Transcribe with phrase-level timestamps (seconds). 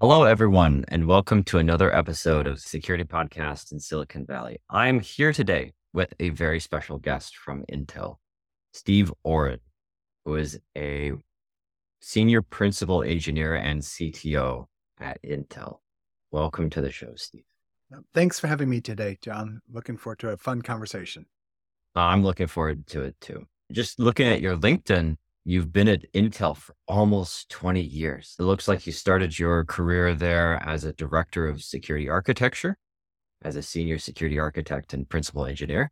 [0.00, 4.60] Hello, everyone, and welcome to another episode of Security Podcast in Silicon Valley.
[4.70, 8.18] I'm here today with a very special guest from Intel,
[8.72, 9.58] Steve Orrin,
[10.24, 11.14] who is a
[12.00, 14.66] senior principal engineer and CTO
[15.00, 15.78] at Intel.
[16.30, 17.42] Welcome to the show, Steve.
[18.14, 19.60] Thanks for having me today, John.
[19.68, 21.26] Looking forward to a fun conversation.
[21.96, 23.48] I'm looking forward to it too.
[23.72, 28.36] Just looking at your LinkedIn, you've been at Intel for almost 20 years.
[28.38, 32.76] It looks like you started your career there as a director of security architecture,
[33.42, 35.90] as a senior security architect and principal engineer,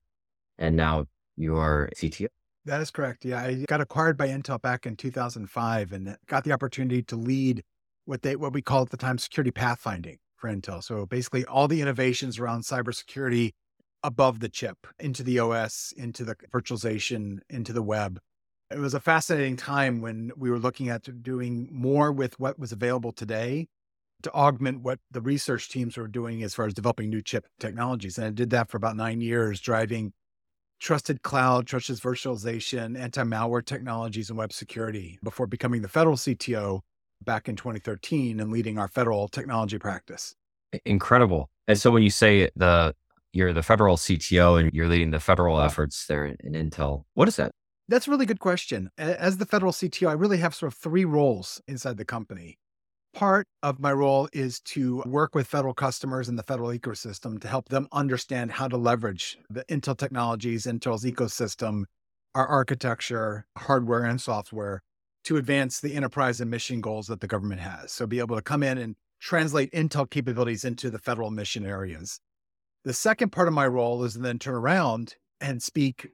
[0.59, 1.07] and now
[1.37, 2.29] you're CTO.
[2.65, 3.25] That is correct.
[3.25, 7.63] Yeah, I got acquired by Intel back in 2005 and got the opportunity to lead
[8.07, 10.83] what they what we call at the time security pathfinding for Intel.
[10.83, 13.53] So basically all the innovations around cybersecurity
[14.03, 18.19] above the chip into the OS, into the virtualization, into the web.
[18.71, 22.73] It was a fascinating time when we were looking at doing more with what was
[22.73, 23.69] available today
[24.23, 28.19] to augment what the research teams were doing as far as developing new chip technologies.
[28.19, 30.13] And I did that for about nine years, driving
[30.81, 36.81] trusted cloud, trusted virtualization, anti malware technologies, and web security before becoming the federal CTO
[37.23, 40.35] back in 2013 and leading our federal technology practice.
[40.85, 41.51] Incredible.
[41.69, 42.95] And so when you say the
[43.33, 47.29] you're the federal CTO and you're leading the federal efforts there in, in Intel, what
[47.29, 47.53] is that?
[47.89, 48.91] That's a really good question.
[48.99, 52.59] As the federal CTO, I really have sort of three roles inside the company.
[53.15, 57.49] Part of my role is to work with federal customers in the federal ecosystem to
[57.49, 61.85] help them understand how to leverage the Intel technologies, Intel's ecosystem,
[62.35, 64.83] our architecture, hardware and software
[65.25, 67.93] to advance the enterprise and mission goals that the government has.
[67.93, 72.21] So be able to come in and translate Intel capabilities into the federal mission areas.
[72.85, 76.09] The second part of my role is to then turn around and speak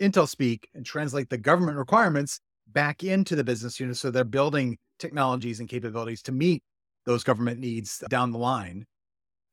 [0.00, 3.96] Intel speak and translate the government requirements back into the business unit.
[3.96, 6.62] So they're building technologies and capabilities to meet
[7.06, 8.84] those government needs down the line.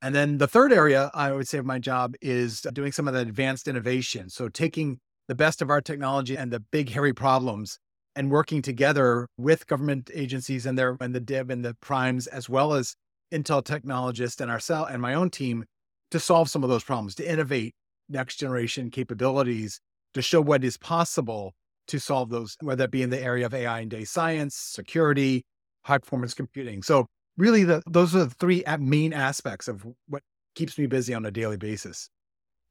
[0.01, 3.13] And then the third area I would say of my job is doing some of
[3.13, 4.29] the advanced innovation.
[4.29, 7.79] So taking the best of our technology and the big hairy problems
[8.15, 12.47] and working together with government agencies and their and the DIB and the primes, as
[12.47, 12.95] well as
[13.33, 15.65] Intel technologists and ourselves and my own team
[16.11, 17.73] to solve some of those problems, to innovate
[18.07, 19.79] next generation capabilities,
[20.15, 21.53] to show what is possible
[21.87, 25.43] to solve those, whether it be in the area of AI and data science, security,
[25.83, 26.81] high performance computing.
[26.81, 27.05] So
[27.37, 30.23] really the, those are the three main aspects of what
[30.55, 32.09] keeps me busy on a daily basis.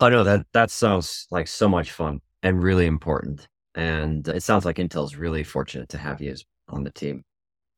[0.01, 3.47] Oh, I know that that sounds like so much fun and really important.
[3.77, 6.35] And it sounds like Intel's really fortunate to have you
[6.69, 7.23] on the team.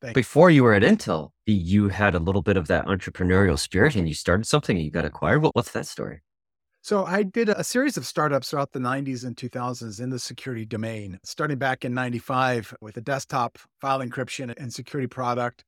[0.01, 0.15] Thanks.
[0.15, 4.07] Before you were at Intel, you had a little bit of that entrepreneurial spirit and
[4.07, 5.43] you started something and you got acquired.
[5.55, 6.21] what's that story?
[6.87, 10.65] So I did a series of startups throughout the 90s and 2000s in the security
[10.65, 15.65] domain, starting back in 95 with a desktop file encryption and security product,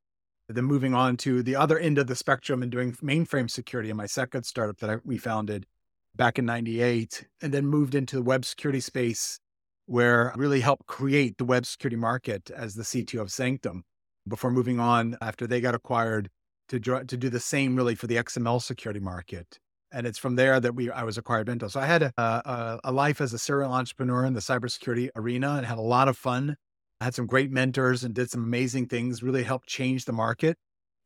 [0.48, 3.96] then moving on to the other end of the spectrum and doing mainframe security in
[3.96, 5.66] my second startup that I, we founded
[6.14, 9.40] back in 98, and then moved into the web security space
[9.86, 13.82] where I really helped create the web security market as the CTO of Sanctum
[14.28, 16.30] before moving on after they got acquired
[16.68, 19.58] to, to do the same really for the XML security market.
[19.92, 21.70] And it's from there that we I was acquired by Intel.
[21.70, 25.54] So I had a, a, a life as a serial entrepreneur in the cybersecurity arena
[25.54, 26.56] and had a lot of fun.
[27.00, 30.56] I had some great mentors and did some amazing things, really helped change the market.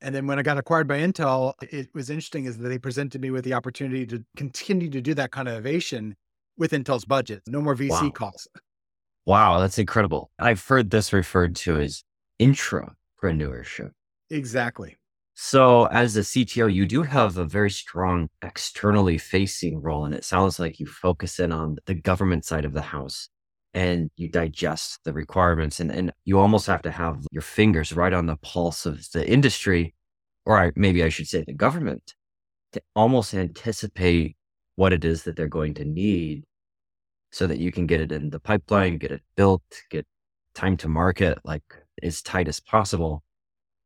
[0.00, 3.20] And then when I got acquired by Intel, it was interesting is that they presented
[3.20, 6.16] me with the opportunity to continue to do that kind of innovation
[6.56, 7.42] with Intel's budget.
[7.46, 8.10] No more VC wow.
[8.10, 8.48] calls.
[9.24, 10.32] Wow, that's incredible.
[10.40, 12.02] I've heard this referred to as
[12.40, 13.92] intrapreneurship.
[14.30, 14.96] Exactly.
[15.34, 20.04] So, as a CTO, you do have a very strong externally facing role.
[20.04, 23.28] And it sounds like you focus in on the government side of the house
[23.74, 25.80] and you digest the requirements.
[25.80, 29.26] And, and you almost have to have your fingers right on the pulse of the
[29.28, 29.94] industry,
[30.44, 32.14] or maybe I should say the government,
[32.72, 34.36] to almost anticipate
[34.76, 36.44] what it is that they're going to need
[37.30, 40.06] so that you can get it in the pipeline, get it built, get
[40.54, 41.62] time to market like
[42.02, 43.22] as tight as possible.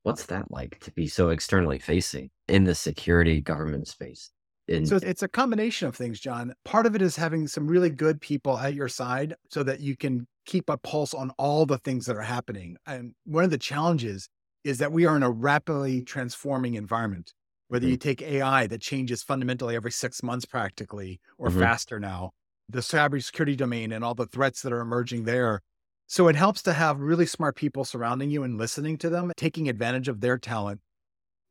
[0.06, 4.30] What's that like to be so externally facing in the security government space?
[4.68, 6.54] In- so it's a combination of things, John.
[6.64, 9.96] Part of it is having some really good people at your side so that you
[9.96, 12.76] can keep a pulse on all the things that are happening.
[12.86, 14.28] And one of the challenges
[14.62, 17.34] is that we are in a rapidly transforming environment.
[17.66, 17.90] Whether mm-hmm.
[17.90, 21.58] you take AI that changes fundamentally every six months practically or mm-hmm.
[21.58, 22.30] faster now,
[22.68, 25.62] the cybersecurity domain and all the threats that are emerging there.
[26.06, 29.68] So it helps to have really smart people surrounding you and listening to them, taking
[29.68, 30.80] advantage of their talent.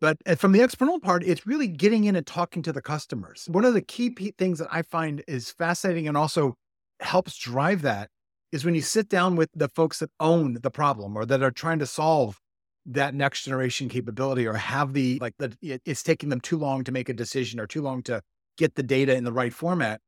[0.01, 3.47] But uh, from the external part, it's really getting in and talking to the customers.
[3.49, 6.55] One of the key things that I find is fascinating and also
[6.99, 8.09] helps drive that
[8.51, 11.51] is when you sit down with the folks that own the problem or that are
[11.51, 12.39] trying to solve
[12.85, 16.91] that next generation capability or have the like that it's taking them too long to
[16.91, 18.21] make a decision or too long to
[18.57, 19.99] get the data in the right format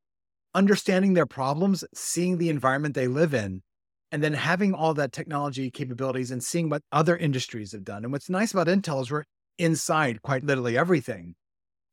[0.54, 3.60] understanding their problems seeing the environment they live in
[4.10, 8.12] and then having all that technology capabilities and seeing what other industries have done and
[8.12, 9.24] what's nice about intel is we're
[9.58, 11.34] inside quite literally everything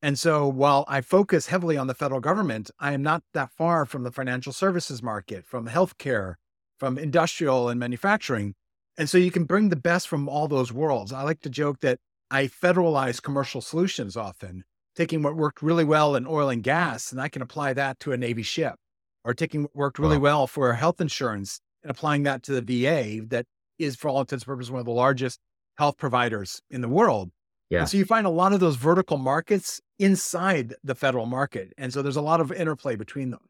[0.02, 3.86] and so while i focus heavily on the federal government i am not that far
[3.86, 6.36] from the financial services market from healthcare
[6.78, 8.54] from industrial and manufacturing
[8.98, 11.12] and so you can bring the best from all those worlds.
[11.12, 12.00] I like to joke that
[12.32, 14.64] I federalize commercial solutions often,
[14.96, 18.14] taking what worked really well in oil and gas, and I can apply that to
[18.14, 18.76] a Navy ship,
[19.24, 20.24] or taking what worked really wow.
[20.24, 23.46] well for health insurance and applying that to the VA, that
[23.80, 25.40] is, for all intents and purposes, one of the largest
[25.78, 27.32] health providers in the world.
[27.70, 27.80] Yeah.
[27.80, 31.74] And so you find a lot of those vertical markets inside the federal market.
[31.78, 33.42] And so there's a lot of interplay between them.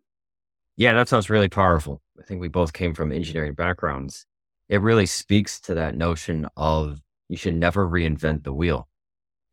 [0.78, 2.02] Yeah, that sounds really powerful.
[2.20, 4.26] I think we both came from engineering backgrounds
[4.70, 8.88] it really speaks to that notion of you should never reinvent the wheel.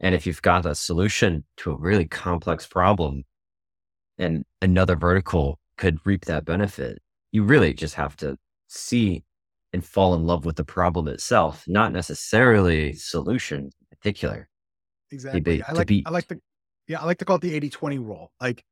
[0.00, 3.24] And if you've got a solution to a really complex problem
[4.18, 7.00] and another vertical could reap that benefit,
[7.30, 8.36] you really just have to
[8.72, 9.24] see
[9.72, 14.48] and fall in love with the problem itself, not necessarily solution in particular.
[15.10, 15.40] Exactly.
[15.40, 16.40] Be, I like, be, I like the,
[16.88, 18.32] yeah, I like to call it the 80 20 rule.
[18.40, 18.62] Like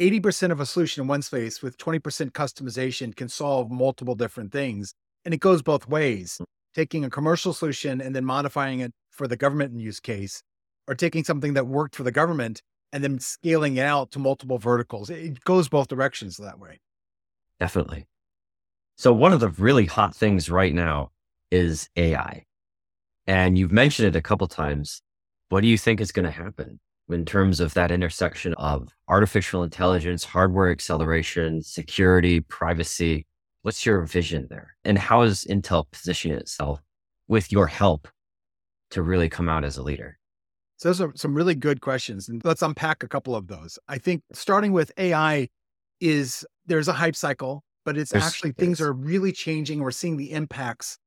[0.00, 2.00] 80% of a solution in one space with 20%
[2.32, 4.94] customization can solve multiple different things.
[5.24, 6.44] And it goes both ways, mm.
[6.74, 10.42] taking a commercial solution and then modifying it for the government use case,
[10.86, 12.62] or taking something that worked for the government
[12.92, 15.10] and then scaling it out to multiple verticals.
[15.10, 16.80] It goes both directions that way.
[17.58, 18.06] Definitely.
[18.96, 21.10] So, one of the really hot things right now
[21.50, 22.44] is AI.
[23.26, 25.02] And you've mentioned it a couple times.
[25.50, 29.62] What do you think is going to happen in terms of that intersection of artificial
[29.62, 33.26] intelligence, hardware acceleration, security, privacy?
[33.62, 34.76] What's your vision there?
[34.84, 36.80] And how is Intel positioning itself
[37.28, 38.08] with your help
[38.92, 40.18] to really come out as a leader?
[40.78, 42.28] So those are some really good questions.
[42.30, 43.78] And let's unpack a couple of those.
[43.88, 45.48] I think starting with AI
[46.00, 49.80] is there's a hype cycle, but it's there's, actually things are really changing.
[49.80, 50.98] We're seeing the impacts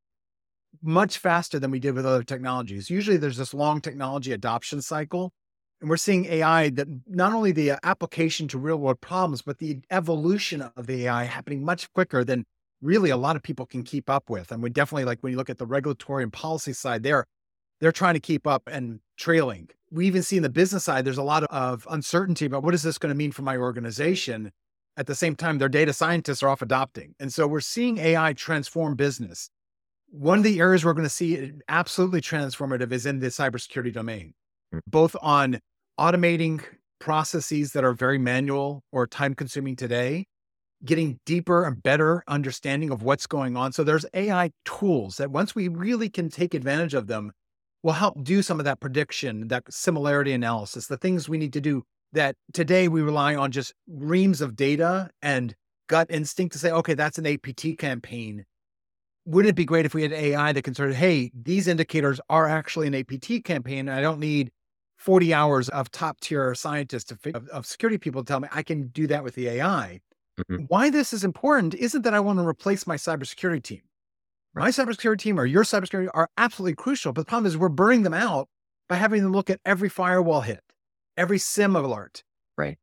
[0.82, 2.90] much faster than we did with other technologies.
[2.90, 5.34] Usually there's this long technology adoption cycle.
[5.82, 9.60] And we're seeing AI that not only the uh, application to real world problems, but
[9.60, 12.46] the evolution of the AI happening much quicker than
[12.82, 14.52] really a lot of people can keep up with.
[14.52, 17.26] And we definitely like when you look at the regulatory and policy side, they're
[17.80, 19.70] they're trying to keep up and trailing.
[19.90, 22.84] We even see in the business side, there's a lot of uncertainty about what is
[22.84, 24.52] this going to mean for my organization.
[25.00, 27.16] At the same time, their data scientists are off adopting.
[27.22, 29.50] And so we're seeing AI transform business.
[30.10, 34.34] One of the areas we're going to see absolutely transformative is in the cybersecurity domain,
[34.76, 34.82] mm.
[34.86, 35.62] both on
[35.98, 36.62] automating
[37.00, 40.26] processes that are very manual or time consuming today,
[40.84, 43.72] getting deeper and better understanding of what's going on.
[43.72, 47.32] So there's AI tools that once we really can take advantage of them,
[47.84, 51.62] will help do some of that prediction, that similarity analysis, the things we need to
[51.62, 55.56] do that today we rely on just reams of data and
[55.88, 58.46] gut instinct to say, okay, that's an APT campaign.
[59.26, 62.20] Wouldn't it be great if we had AI that can sort of, hey, these indicators
[62.30, 63.90] are actually an APT campaign.
[63.90, 64.52] I don't need
[64.98, 68.88] 40 hours of top tier scientists, of, of, security people to tell me I can
[68.88, 70.02] do that with the AI.
[70.40, 70.64] Mm-hmm.
[70.68, 73.82] Why this is important isn't that I want to replace my cybersecurity team.
[74.54, 74.64] Right.
[74.64, 77.14] My cybersecurity team or your cybersecurity are absolutely crucial.
[77.14, 78.50] But the problem is we're burning them out
[78.88, 80.62] by having them look at every firewall hit,
[81.20, 82.24] every SIEM alert.
[82.58, 82.78] Right.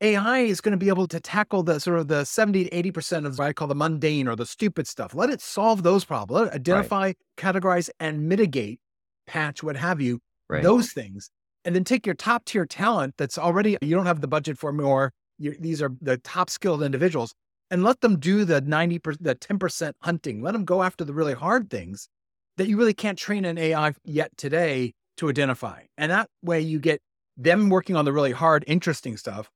[0.00, 3.26] AI is going to be able to tackle the sort of the 70 to 80%
[3.26, 5.14] of what I call the mundane or the stupid stuff.
[5.14, 6.40] Let it solve those problems.
[6.40, 7.16] Let it identify, right.
[7.36, 8.80] categorize, and mitigate,
[9.28, 10.18] patch, what have you,
[10.48, 10.62] right.
[10.62, 11.30] those things
[11.64, 14.72] and then take your top tier talent that's already, you don't have the budget for
[14.72, 15.12] more.
[15.38, 17.34] these are the top skilled individuals
[17.70, 20.42] and let them do the 90%, the 10% hunting.
[20.42, 22.08] Let them go after the really hard things
[22.56, 25.82] that you really can't train an AI yet today to identify.
[25.96, 27.00] And that way you get
[27.36, 29.50] them working on the really hard, interesting stuff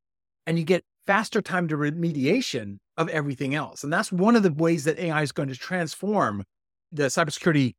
[0.47, 3.85] and you get faster time to remediation of everything else.
[3.85, 6.45] And that's one of the ways that AI is going to transform
[6.92, 7.75] the cybersecurity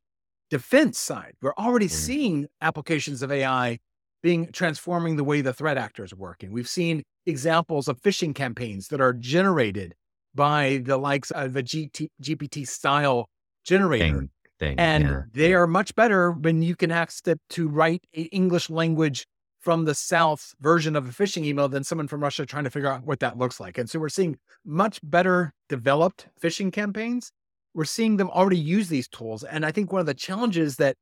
[0.50, 1.34] defense side.
[1.42, 1.90] We're already mm.
[1.90, 3.78] seeing applications of AI
[4.22, 6.52] being transforming the way the threat actors are working.
[6.52, 9.94] We've seen examples of phishing campaigns that are generated
[10.34, 13.28] by the likes of a GT, GPT style
[13.64, 14.04] generator.
[14.04, 15.22] Thing, thing, and yeah.
[15.32, 19.26] they are much better when you can ask it to write an English language
[19.60, 22.90] from the South version of a phishing email than someone from Russia trying to figure
[22.90, 23.78] out what that looks like.
[23.78, 27.32] And so we're seeing much better developed phishing campaigns.
[27.74, 29.44] We're seeing them already use these tools.
[29.44, 30.96] And I think one of the challenges that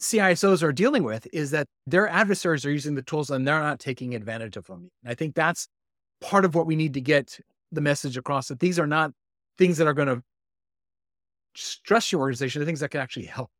[0.00, 3.80] CISOs are dealing with is that their adversaries are using the tools and they're not
[3.80, 4.90] taking advantage of them.
[5.02, 5.68] And I think that's
[6.20, 7.38] part of what we need to get
[7.72, 9.12] the message across that these are not
[9.58, 10.22] things that are going to
[11.54, 13.50] stress your organization, the things that can actually help.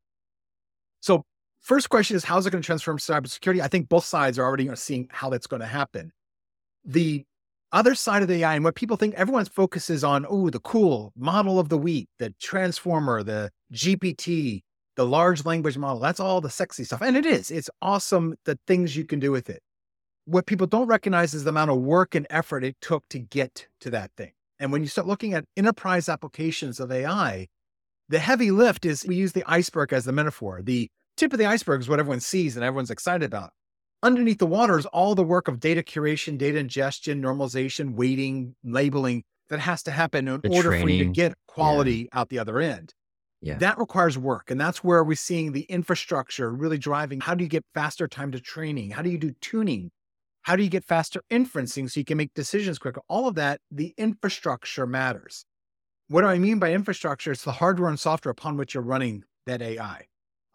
[1.00, 1.24] So
[1.66, 3.60] first question is how's it going to transform cybersecurity?
[3.60, 6.12] I think both sides are already seeing how that's going to happen.
[6.84, 7.24] The
[7.72, 11.12] other side of the AI and what people think everyone's focuses on, oh, the cool
[11.16, 14.62] model of the week, the transformer, the GPT,
[14.94, 15.98] the large language model.
[15.98, 17.02] That's all the sexy stuff.
[17.02, 17.50] And it is.
[17.50, 19.60] It's awesome the things you can do with it.
[20.24, 23.66] What people don't recognize is the amount of work and effort it took to get
[23.80, 24.32] to that thing.
[24.60, 27.48] And when you start looking at enterprise applications of AI,
[28.08, 30.62] the heavy lift is we use the iceberg as the metaphor.
[30.62, 33.50] The tip of the iceberg is what everyone sees and everyone's excited about.
[34.02, 39.24] Underneath the water is all the work of data curation, data ingestion, normalization, weighting, labeling
[39.48, 42.58] that has to happen in The order for you to get quality out the other
[42.58, 42.92] end.
[43.40, 43.58] Yeah.
[43.58, 44.50] That requires work.
[44.50, 47.20] And that's where we're seeing the infrastructure really driving.
[47.20, 48.90] How do you get faster time to training?
[48.90, 49.90] How do you do tuning?
[50.42, 53.00] How do you get faster inferencing so you can make decisions quicker?
[53.08, 55.44] All of that, the infrastructure matters.
[56.08, 57.32] What do I mean by infrastructure?
[57.32, 60.06] It's the hardware and software upon which you're running that AI.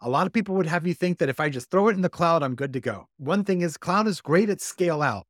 [0.04, 2.02] A lot of people would have you think that if I just throw it in
[2.02, 3.06] the cloud, I'm good to go.
[3.18, 5.26] One thing is, cloud is great at scale out,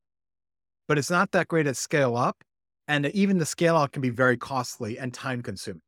[0.89, 2.45] but it's not that great at scale up.
[2.89, 5.83] And even the scale out can be very costly and time consuming.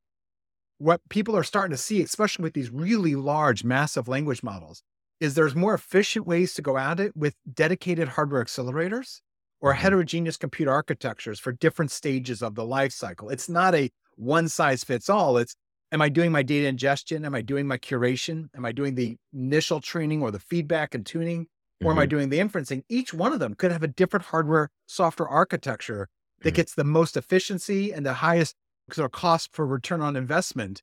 [0.79, 4.83] What people are starting to see, especially with these really large, massive language models,
[5.21, 9.21] is there's more efficient ways to go at it with dedicated hardware accelerators
[9.61, 9.75] or Mhm.
[9.75, 13.31] heterogeneous computer architectures for different stages of the life cycle.
[13.31, 15.38] It's not a one size fits all.
[15.38, 15.57] It's
[15.95, 17.25] am I doing my data ingestion?
[17.25, 18.51] Am I doing my curation?
[18.57, 21.49] Am I doing the initial training or the feedback and tuning?
[21.85, 22.09] Or am I Mhm.
[22.09, 22.85] doing the inferencing?
[22.91, 26.09] Each one of them could have a different hardware software architecture
[26.43, 26.57] that Mhm.
[26.57, 28.57] gets the most efficiency and the highest
[28.93, 30.83] sort of cost for return on investment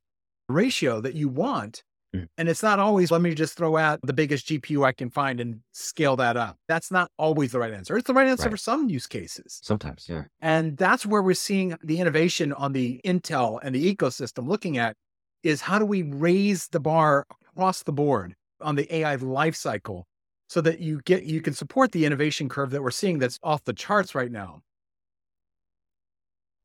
[0.49, 1.83] ratio that you want.
[2.15, 2.27] Mm.
[2.37, 5.39] And it's not always, let me just throw out the biggest GPU I can find
[5.39, 6.57] and scale that up.
[6.67, 7.95] That's not always the right answer.
[7.97, 8.51] It's the right answer Right.
[8.51, 9.59] for some use cases.
[9.63, 10.23] Sometimes, yeah.
[10.41, 14.95] And that's where we're seeing the innovation on the Intel and the ecosystem looking at
[15.43, 20.03] is how do we raise the bar across the board on the AI lifecycle
[20.49, 23.63] so that you get you can support the innovation curve that we're seeing that's off
[23.63, 24.61] the charts right now.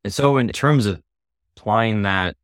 [0.04, 1.00] And so, in terms of
[1.56, 2.36] applying that,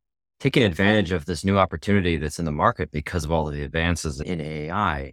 [0.42, 3.62] taking advantage of this new opportunity that's in the market because of all of the
[3.62, 5.12] advances in AI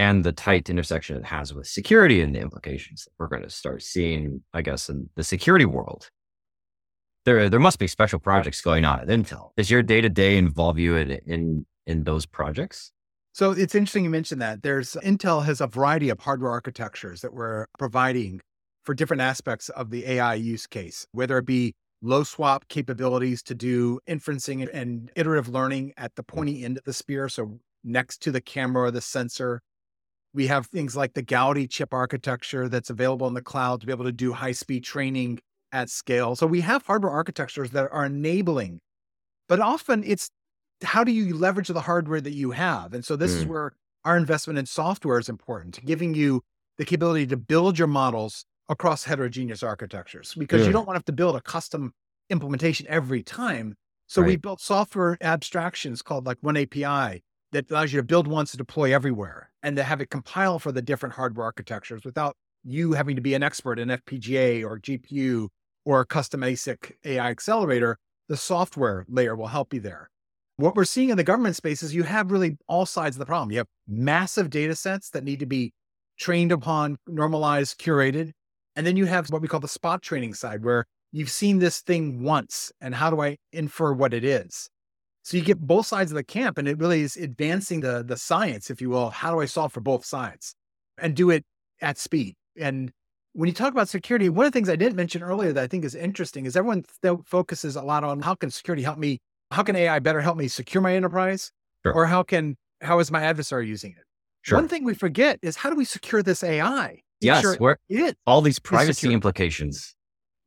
[0.00, 3.50] and the tight intersection it has with security and the implications that we're going to
[3.50, 6.08] start seeing, I guess, in the security world.
[7.24, 9.50] There, there must be special projects going on at Intel.
[9.56, 12.90] Does your day to day involve you in, in in those projects?
[13.32, 14.64] So it's interesting you mentioned that.
[14.64, 18.40] There's Intel has a variety of hardware architectures that we're providing
[18.82, 23.54] for different aspects of the AI use case, whether it be low swap capabilities to
[23.54, 27.28] do inferencing and iterative learning at the pointy end of the spear.
[27.28, 29.60] So next to the camera or the sensor.
[30.34, 33.92] We have things like the Gaudi chip architecture that's available in the cloud to be
[33.92, 35.38] able to do high speed training
[35.70, 36.34] at scale.
[36.34, 38.80] So we have hardware architectures that are enabling,
[39.48, 40.30] but often it's
[40.82, 42.94] how do you leverage the hardware that you have?
[42.94, 43.48] And so this is Mm.
[43.48, 43.72] where
[44.04, 46.42] our investment in software is important, giving you
[46.78, 50.72] the capability to build your models across heterogeneous architectures because you Mm.
[50.72, 51.92] don't want to have to build a custom
[52.30, 53.76] implementation every time.
[54.06, 58.56] So we built software abstractions called like oneAPI that allows you to build once to
[58.56, 63.16] deploy everywhere and to have it compile for the different hardware architectures without you having
[63.16, 65.48] to be an expert in FPGA or GPU
[65.84, 67.98] or a custom ASIC AI accelerator.
[68.28, 70.10] The software layer will help you there.
[70.56, 73.26] What we're seeing in the government space is you have really all sides of the
[73.26, 73.50] problem.
[73.50, 75.72] You have massive data sets that need to be
[76.18, 78.32] trained upon, normalized, curated.
[78.76, 81.80] And then you have what we call the spot training side, where you've seen this
[81.80, 84.68] thing once and how do I infer what it is?
[85.22, 88.16] So you get both sides of the camp and it really is advancing the, the
[88.16, 89.10] science, if you will.
[89.10, 90.54] How do I solve for both sides
[90.98, 91.44] and do it
[91.80, 92.34] at speed?
[92.60, 92.92] And
[93.32, 95.66] when you talk about security, one of the things I didn't mention earlier that I
[95.66, 96.84] think is interesting is everyone
[97.24, 99.18] focuses a lot on how can security help me?
[99.50, 101.50] How can AI better help me secure my enterprise?
[101.84, 101.94] Sure.
[101.94, 104.04] Or how can, how is my adversary using it?
[104.42, 104.58] Sure.
[104.58, 107.00] One thing we forget is how do we secure this AI?
[107.24, 107.42] Yes.
[107.42, 109.94] sure where it all these privacy implications.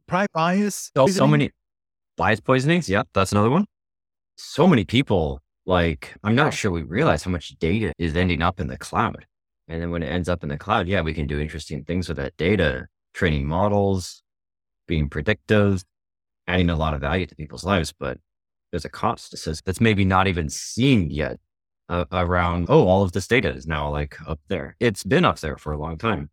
[0.07, 0.91] private bias.
[0.95, 1.51] So, so many
[2.15, 2.89] bias poisonings.
[2.89, 3.65] Yeah, that's another one.
[4.37, 8.59] So many people, like, I'm not sure we realize how much data is ending up
[8.59, 9.25] in the cloud.
[9.67, 12.07] And then when it ends up in the cloud, yeah, we can do interesting things
[12.07, 14.23] with that data, training models,
[14.87, 15.83] being predictive,
[16.47, 17.93] adding a lot of value to people's lives.
[17.97, 18.19] But
[18.71, 21.39] there's a cost that says that's maybe not even seen yet
[21.89, 24.75] uh, around, oh, all of this data is now like up there.
[24.79, 26.29] It's been up there for a long time.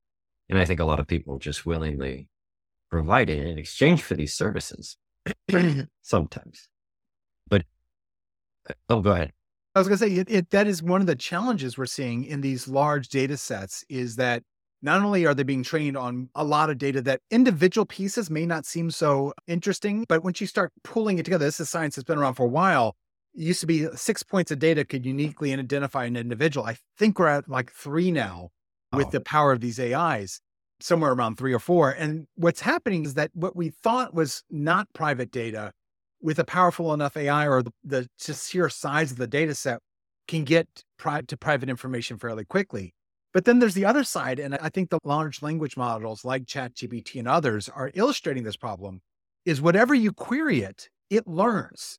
[0.49, 2.29] And I think a lot of people just willingly
[2.91, 4.97] provide it in exchange for these services
[6.03, 6.69] sometimes.
[7.49, 7.65] But
[8.69, 9.33] uh, oh, go ahead.
[9.75, 12.25] I was going to say it, it, that is one of the challenges we're seeing
[12.25, 14.45] in these large data sets is that
[14.83, 18.47] not only are they being trained on a lot of data that individual pieces may
[18.47, 22.05] not seem so interesting, but once you start pulling it together, this is science that's
[22.05, 22.95] been around for a while.
[23.35, 26.67] it used to be six points of data could uniquely identify an individual.
[26.67, 28.51] I think we're at like three now
[28.97, 29.11] with Oh.
[29.11, 30.41] the power of these AIs,
[30.81, 31.91] somewhere around three or four.
[31.91, 35.73] And what's happening is that what we thought was not private data
[36.21, 39.81] with a powerful enough AI or the, the just sheer size of the data set
[40.27, 40.67] can get
[40.99, 42.95] pri- to private information fairly quickly.
[43.35, 44.39] But then there's the other side.
[44.39, 49.01] And I think the large language models like ChatGPT and others are illustrating this problem
[49.45, 51.99] is whatever you query it, it learns.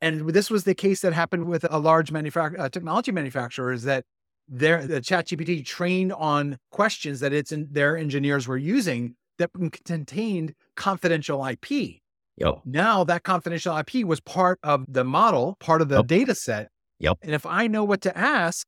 [0.00, 3.82] And this was the case that happened with a large manufac- uh, technology manufacturer is
[3.84, 4.04] that
[4.48, 9.50] their the ChatGPT trained on questions that its in, their engineers were using that
[9.84, 12.00] contained confidential IP.
[12.38, 12.60] Yep.
[12.64, 16.06] Now that confidential IP was part of the model, part of the Yep.
[16.06, 16.68] data set.
[17.00, 17.18] Yep.
[17.22, 18.66] And if I know what to ask,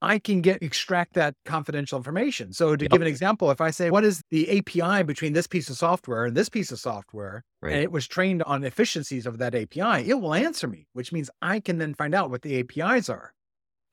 [0.00, 2.52] I can get extract that confidential information.
[2.52, 2.90] So to Yep.
[2.92, 6.24] give an example, if I say, what is the API between this piece of software
[6.26, 7.42] and this piece of software?
[7.60, 7.72] Right.
[7.72, 11.30] And it was trained on efficiencies of that API, it will answer me, which means
[11.42, 13.32] I can then find out what the APIs are.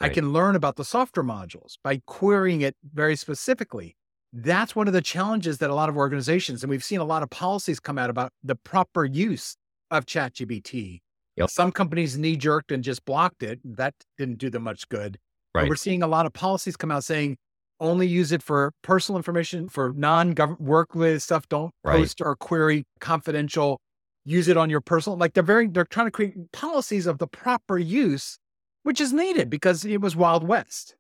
[0.06, 3.96] I can learn about the software modules by querying it very specifically.
[4.34, 7.24] That's one of the challenges that a lot of organizations, and we've seen a lot
[7.24, 9.56] of policies come out about the proper use
[9.92, 11.00] of ChatGPT.
[11.38, 11.50] Yep.
[11.50, 13.60] Some companies knee jerked and just blocked it.
[13.64, 15.18] That didn't do them much good.
[15.54, 15.70] But Right.
[15.70, 17.38] we're seeing a lot of policies come out saying
[17.80, 21.48] only use it for personal information, for non government work related stuff.
[21.50, 21.98] Don't Right.
[22.00, 23.80] post or query confidential.
[24.26, 25.18] Use it on your personal.
[25.18, 28.38] Like they're very, they're trying to create policies of the proper use,
[28.86, 30.96] which is needed because it was Wild West.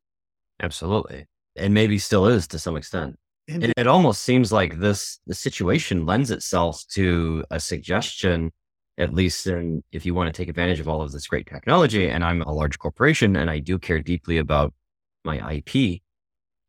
[0.59, 1.27] Absolutely.
[1.55, 3.15] And maybe still is to some extent.
[3.47, 8.51] It, it almost seems like this the situation lends itself to a suggestion,
[8.97, 12.09] at least in, if you want to take advantage of all of this great technology.
[12.09, 14.73] And I'm a large corporation and I do care deeply about
[15.23, 16.01] my IP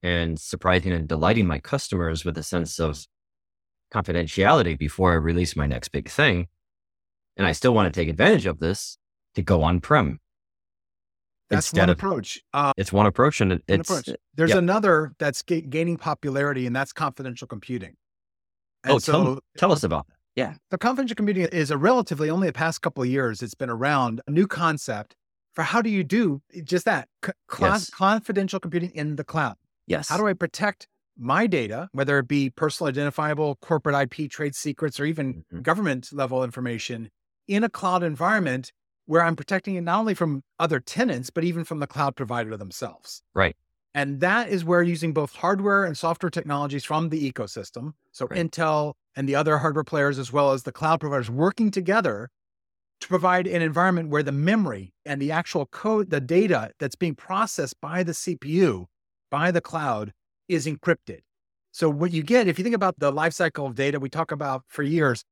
[0.02, 3.06] and surprising and delighting my customers with a sense of
[3.90, 6.48] confidentiality before I release my next big thing.
[7.38, 8.98] And I still want to take advantage of this
[9.34, 10.20] to go on prem.
[11.50, 12.42] That's one of- approach.
[12.52, 14.16] Uh, It's one approach and it, one it's approach.
[14.34, 14.58] There's yeah.
[14.58, 17.94] another that's ga- gaining popularity, and that's confidential computing.
[18.84, 20.14] And oh, tell, so tell us about that.
[20.36, 20.54] Yeah.
[20.70, 24.20] The confidential computing is a relatively only the past couple of years it's been around
[24.26, 25.16] a new concept
[25.54, 27.90] for how do you do just that c- cla- Yes.
[27.90, 29.56] confidential computing in the cloud.
[29.86, 30.08] Yes.
[30.10, 35.00] How do I protect my data, whether it be personal identifiable, corporate IP, trade secrets,
[35.00, 35.62] or even Mhm.
[35.62, 37.08] government level information
[37.48, 38.70] in a cloud environment
[39.06, 42.56] where I'm protecting it not only from other tenants, but even from the cloud provider
[42.56, 43.22] themselves.
[43.34, 43.56] Right.
[43.94, 48.38] And that is where using both hardware and software technologies from the ecosystem, so Right.
[48.38, 52.28] Intel and the other hardware players, as well as the cloud providers working together
[53.00, 57.14] to provide an environment where the memory and the actual code, the data that's being
[57.14, 58.86] processed by the CPU,
[59.30, 60.12] by the cloud,
[60.48, 61.20] is encrypted.
[61.72, 64.62] So what you get, if you think about the lifecycle of data, we talk about
[64.68, 65.24] for years,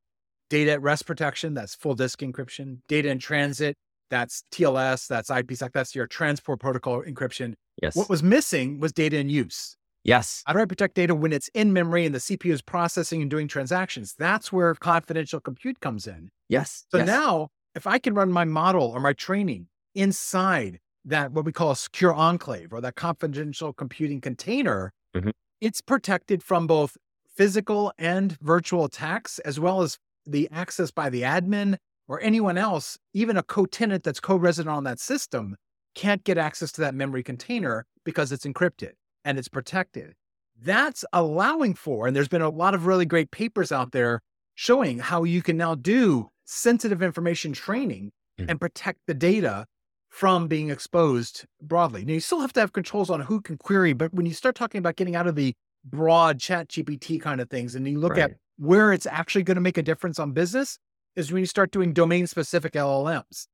[0.54, 3.74] data at rest protection, that's full disk encryption, data in transit,
[4.08, 7.54] that's TLS, that's IPsec, that's your transport protocol encryption.
[7.82, 7.96] Yes.
[7.96, 9.76] What was missing was data in use.
[10.04, 10.42] yes.
[10.46, 13.28] How do I protect data when it's in memory and the CPU is processing and
[13.28, 14.14] doing transactions?
[14.16, 16.30] That's where confidential compute comes in.
[16.48, 16.84] Yes.
[16.92, 17.06] So yes.
[17.08, 21.72] now, if I can run my model or my training inside that, what we call
[21.72, 25.32] a secure enclave or that confidential computing container, Mhm.
[25.60, 26.96] it's protected from both
[27.34, 31.76] physical and virtual attacks, as well as the access by the admin
[32.08, 35.56] or anyone else, even a co tenant that's co resident on that system,
[35.94, 38.92] can't get access to that memory container because it's encrypted
[39.24, 40.14] and it's protected.
[40.60, 44.20] That's allowing for, and there's been a lot of really great papers out there
[44.54, 48.48] showing how you can now do sensitive information training Mm.
[48.48, 49.64] and protect the data
[50.08, 52.04] from being exposed broadly.
[52.04, 54.54] Now, you still have to have controls on who can query, but when you start
[54.56, 58.30] talking about getting out of the broad ChatGPT kind of things and you look at
[58.30, 58.36] Right.
[58.56, 60.78] Where it's actually going to make a difference on business,
[61.16, 63.46] is when you start doing domain specific LLMs.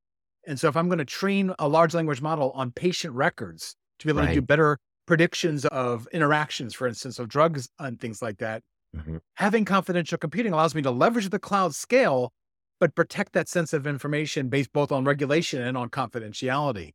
[0.46, 4.06] And so if I'm going to train a large language model on patient records to
[4.06, 8.38] be able to do better predictions of interactions, for instance, of drugs and things like
[8.38, 8.62] that,
[8.96, 9.20] Mhm.
[9.34, 12.32] having confidential computing allows me to leverage the cloud scale,
[12.80, 16.94] but protect that sensitive information based both on regulation and on confidentiality.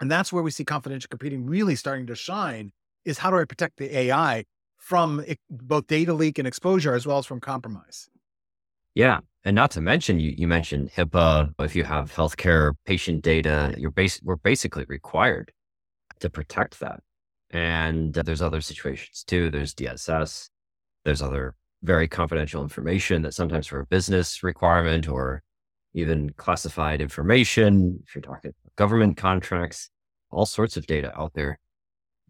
[0.00, 2.72] And that's where we see confidential computing really starting to shine
[3.04, 4.44] is how do I protect the AI
[4.84, 8.10] from both data leak and exposure as well as from compromise?
[8.94, 9.20] Yeah.
[9.42, 11.54] And not to mention, you, you mentioned HIPAA.
[11.58, 15.52] If you have healthcare patient data, you're bas- we're basically required
[16.20, 17.00] to protect that.
[17.50, 19.48] And there's other situations too.
[19.48, 20.50] There's DSS.
[21.04, 25.42] There's other very confidential information that sometimes for a business requirement or
[25.94, 28.00] even classified information.
[28.06, 29.88] If you're talking government contracts,
[30.30, 31.58] all sorts of data out there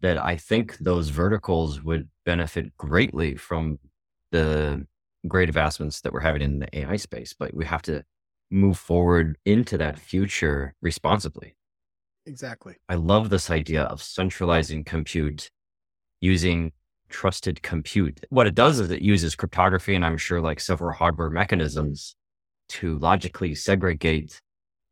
[0.01, 3.79] that I think those verticals would benefit greatly from
[4.31, 4.85] the
[5.27, 8.03] great advancements that we're having in the AI space, but we have to
[8.51, 11.55] move forward into that future responsibly.
[12.25, 12.75] Exactly.
[12.89, 15.49] I love this idea of centralizing compute
[16.21, 16.71] using
[17.09, 18.25] trusted compute.
[18.29, 22.15] What it does is it uses cryptography and I'm sure like several hardware mechanisms
[22.69, 24.41] to logically segregate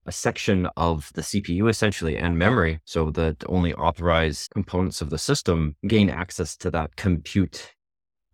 [0.06, 5.18] a section of the CPU essentially and memory so that only authorized components of the
[5.18, 7.74] system gain access to that compute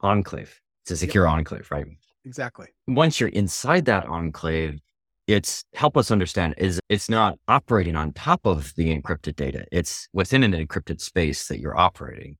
[0.02, 0.60] enclave.
[0.84, 1.34] It's a secure yep.
[1.34, 1.86] enclave, right?
[2.26, 2.68] Exactly.
[2.88, 4.80] Once you're inside that enclave,
[5.28, 9.66] it's help us understand is it's not operating on top of the encrypted data.
[9.72, 12.38] It's within an encrypted space that you're operating.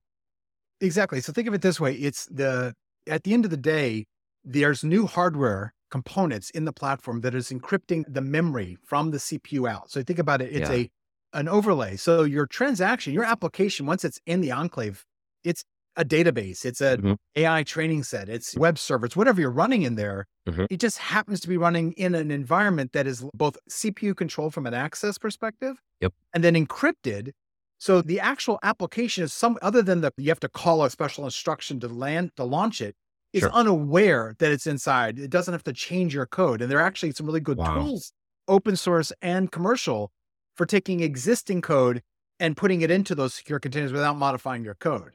[0.80, 1.20] Exactly.
[1.20, 1.94] So think of it this way.
[1.94, 2.74] It's the
[3.06, 4.06] at the end of the day,
[4.44, 9.68] there's new hardware components in the platform that is encrypting the memory from the CPU
[9.68, 9.90] out.
[9.90, 10.76] So think about it, it's yeah.
[10.76, 10.90] a
[11.32, 11.96] an overlay.
[11.96, 15.04] So your transaction, your application, once it's in the enclave,
[15.44, 15.64] it's
[15.96, 17.12] a database, it's a mm-hmm.
[17.36, 20.26] AI training set, it's web servers, whatever you're running in there.
[20.48, 20.64] Mm-hmm.
[20.70, 24.66] It just happens to be running in an environment that is both CPU controlled from
[24.66, 26.12] an access perspective, yep.
[26.32, 27.30] and then encrypted.
[27.78, 31.24] So the actual application is some other than the you have to call a special
[31.24, 32.94] instruction to land to launch it
[33.32, 33.50] is sure.
[33.52, 35.18] unaware that it's inside.
[35.18, 36.62] It doesn't have to change your code.
[36.62, 37.74] And there are actually some really good wow.
[37.74, 38.12] tools,
[38.48, 40.10] open source and commercial,
[40.56, 42.02] for taking existing code
[42.38, 45.12] and putting it into those secure containers without modifying your code.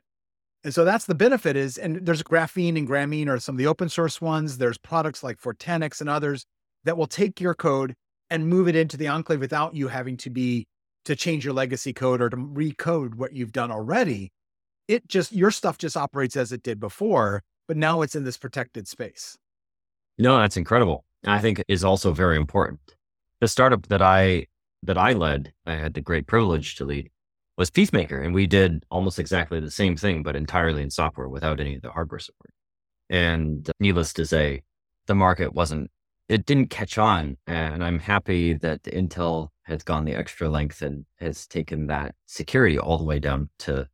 [0.64, 3.68] And so that's the benefit is, and there's graphene and Gramine are some of the
[3.68, 4.58] open source ones.
[4.58, 6.46] There's products like Fortanix and others
[6.86, 7.94] that will take your code
[8.32, 10.66] and move it into the enclave without you having to be
[11.06, 14.32] to change your legacy code or to recode what you've done already.
[14.88, 18.38] It just your stuff just operates as it did before but now it's in this
[18.38, 19.38] protected space.
[20.18, 21.04] No, that's incredible.
[21.26, 22.96] I think is also very important.
[23.42, 24.48] The startup that I
[24.84, 27.10] that I led, I had the great privilege to lead,
[27.58, 31.60] was Peacemaker, and we did almost exactly the same thing, but entirely in software without
[31.60, 32.52] any of the hardware support.
[33.10, 34.64] And needless to say,
[35.08, 35.90] the market wasn't
[36.28, 41.06] it didn't catch on, and I'm happy that Intel has gone the extra length and
[41.20, 43.88] has taken that security all the way down to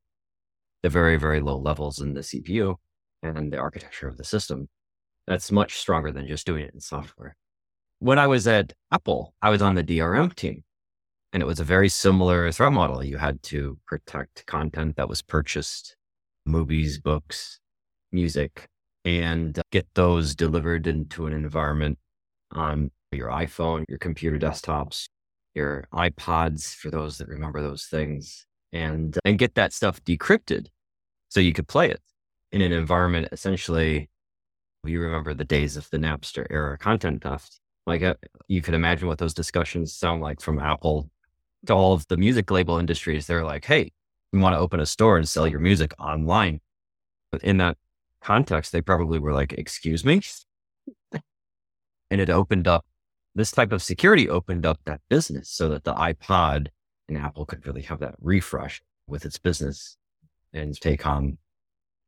[0.84, 2.75] the very very low levels in the CPU
[3.23, 4.67] and the architecture of the system.
[5.27, 7.36] That's much stronger than just doing it in software.
[7.99, 10.63] When I was at Apple, I was on the DRM team,
[11.31, 13.03] and it was a very similar threat model.
[13.03, 15.95] You had to protect content that was purchased,
[16.45, 17.60] movies, books,
[18.12, 18.67] music,
[19.05, 21.99] and uh, get those delivered into an environment
[22.51, 25.07] on your iPhone, your computer desktops,
[25.53, 30.67] your iPods, for those that remember those things, and, uh, and get that stuff decrypted
[31.29, 32.01] so you could play it
[32.51, 34.09] in an environment essentially
[34.83, 37.59] you remember the days of the napster era content theft.
[37.85, 38.15] Like uh,
[38.47, 41.09] you could imagine what those discussions sound like from apple
[41.67, 43.27] to all of the music label industries.
[43.27, 43.91] They're like hey
[44.33, 46.61] we want to open a store and sell your music online?
[47.31, 47.77] But in that
[48.21, 50.21] context they probably were like excuse me?
[52.09, 52.85] And it opened up
[53.35, 56.67] this type of security opened up that business so that the ipod
[57.07, 59.97] and apple could really have that refresh with its business
[60.53, 61.37] and take on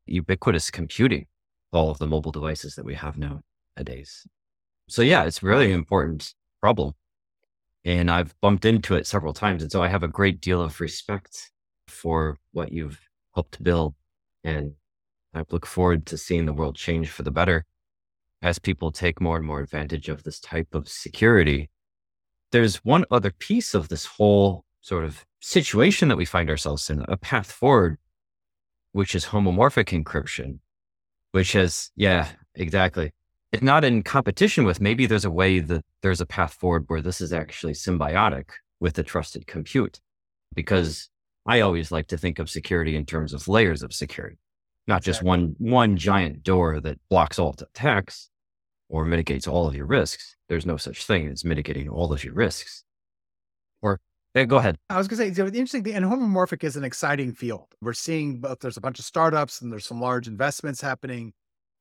[0.06, 1.28] ubiquitous computing,
[1.72, 4.28] all of the mobile devices that we have nowadays.
[4.90, 6.94] So yeah, it's really important problem.
[7.86, 9.62] And I've bumped into it several times.
[9.62, 11.52] And so I have a great deal of respect
[11.88, 13.00] for what you've
[13.34, 13.96] helped build.
[14.44, 14.74] And
[15.34, 17.66] I look forward to seeing the world change for the better
[18.42, 21.70] as people take more and more advantage of this type of security.
[22.52, 27.04] There's one other piece of this whole sort of situation that we find ourselves in,
[27.08, 27.98] a path forward
[28.94, 30.60] which is homomorphic encryption,
[31.32, 33.12] which has, yeah, exactly.
[33.52, 37.02] It's not in competition with, maybe there's a way that there's a path forward where
[37.02, 38.46] this is actually symbiotic
[38.80, 40.00] with the trusted compute.
[40.56, 41.10] Because
[41.46, 44.38] I always like to think of security in terms of layers of security,
[44.88, 45.28] not just exactly.
[45.28, 48.30] one, one giant door that blocks all attacks
[48.90, 50.36] or mitigates all of your risks.
[50.50, 52.84] There's no such thing as mitigating all of your risks.
[53.82, 54.00] Or
[54.34, 54.78] yeah, go ahead.
[54.90, 57.68] I was going to say, the interesting thing, and homomorphic is an exciting field.
[57.82, 61.34] We're seeing both, there's a bunch of startups and there's some large investments happening.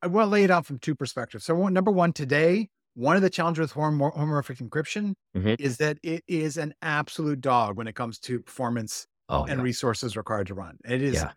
[0.02, 1.44] I want to lay it out from two perspectives.
[1.44, 5.54] So, number one, today, one of the challenges with homomorphic encryption mm-hmm.
[5.58, 9.64] is that it is an absolute dog when it comes to performance oh, and yeah.
[9.64, 10.76] resources required to run.
[10.84, 11.30] It is yeah.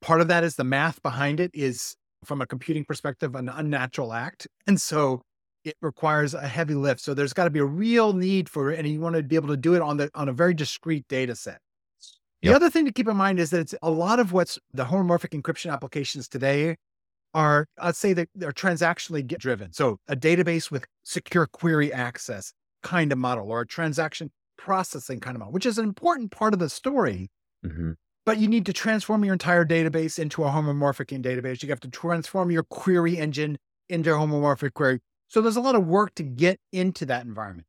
[0.00, 4.12] part of that is the math behind it is from a computing perspective, an unnatural
[4.12, 4.46] act.
[4.66, 5.22] And so
[5.66, 7.00] it requires a heavy lift.
[7.00, 9.34] So there's got to be a real need for it, and you want to be
[9.34, 11.60] able to do it on the on a very discrete data set.
[12.42, 12.56] The yep.
[12.56, 15.38] other thing to keep in mind is that it's a lot of what's the homomorphic
[15.38, 16.76] encryption applications today
[17.34, 19.72] are, I'd say that they're transactionally driven.
[19.72, 22.52] So a database with secure query access
[22.82, 26.52] kind of model or a transaction processing kind of model, which is an important part
[26.52, 27.30] of the story.
[27.64, 27.92] Mm-hmm.
[28.24, 31.62] But you need to transform your entire database into a homomorphic database.
[31.62, 35.00] You have to transform your query engine into a homomorphic query.
[35.28, 37.66] So there's a lot of work to get into that environment.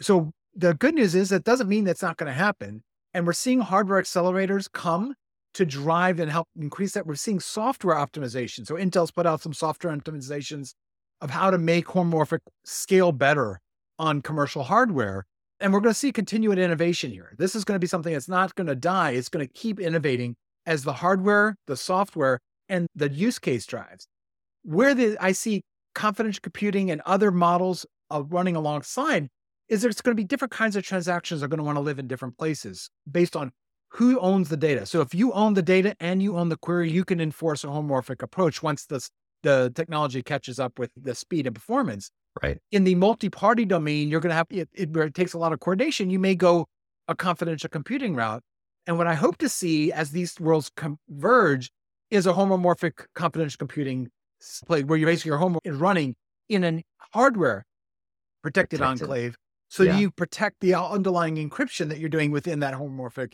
[0.00, 2.82] So the good news is that doesn't mean that's not going to happen.
[3.14, 5.14] And we're seeing hardware accelerators come
[5.54, 7.06] to drive and help increase that.
[7.06, 8.66] We're seeing software optimization.
[8.66, 10.74] So Intel's put out some software optimizations
[11.20, 13.60] of how to make homomorphic scale better
[13.98, 15.24] on commercial hardware.
[15.60, 17.34] And we're going to see continued innovation here.
[17.38, 19.12] This is going to be something that's not going to die.
[19.12, 24.06] It's going to keep innovating as the hardware, the software, and the use case drives.
[24.62, 25.62] Where the, I see
[25.96, 29.28] confidential computing and other models of running alongside
[29.68, 31.98] is there's going to be different kinds of transactions are going to want to live
[31.98, 33.50] in different places based on
[33.88, 34.86] who owns the data.
[34.86, 37.68] So if you own the data and you own the query, you can enforce a
[37.68, 39.08] homomorphic approach once the,
[39.42, 42.10] the technology catches up with the speed and performance.
[42.42, 42.58] Right.
[42.70, 45.52] In the multi-party domain, you're going to have it, it, where it takes a lot
[45.52, 46.10] of coordination.
[46.10, 46.66] You may go
[47.08, 48.42] a confidential computing route.
[48.86, 51.70] And what I hope to see as these worlds converge
[52.10, 54.10] is a homomorphic confidential computing
[54.66, 56.14] play where you basically your home is running
[56.48, 57.64] in an hardware
[58.42, 59.02] protected, protected.
[59.02, 59.36] enclave.
[59.68, 59.98] So yeah.
[59.98, 63.32] you protect the uh, underlying encryption that you're doing within that homomorphic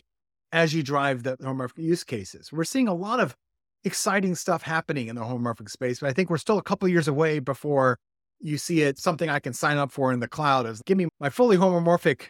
[0.51, 2.51] as you drive the homomorphic use cases.
[2.51, 3.35] We're seeing a lot of
[3.83, 7.07] exciting stuff happening in the homomorphic space, but I think we're still a couple years
[7.07, 7.99] away before
[8.39, 11.07] you see it something I can sign up for in the cloud is give me
[11.19, 12.27] my fully homomorphic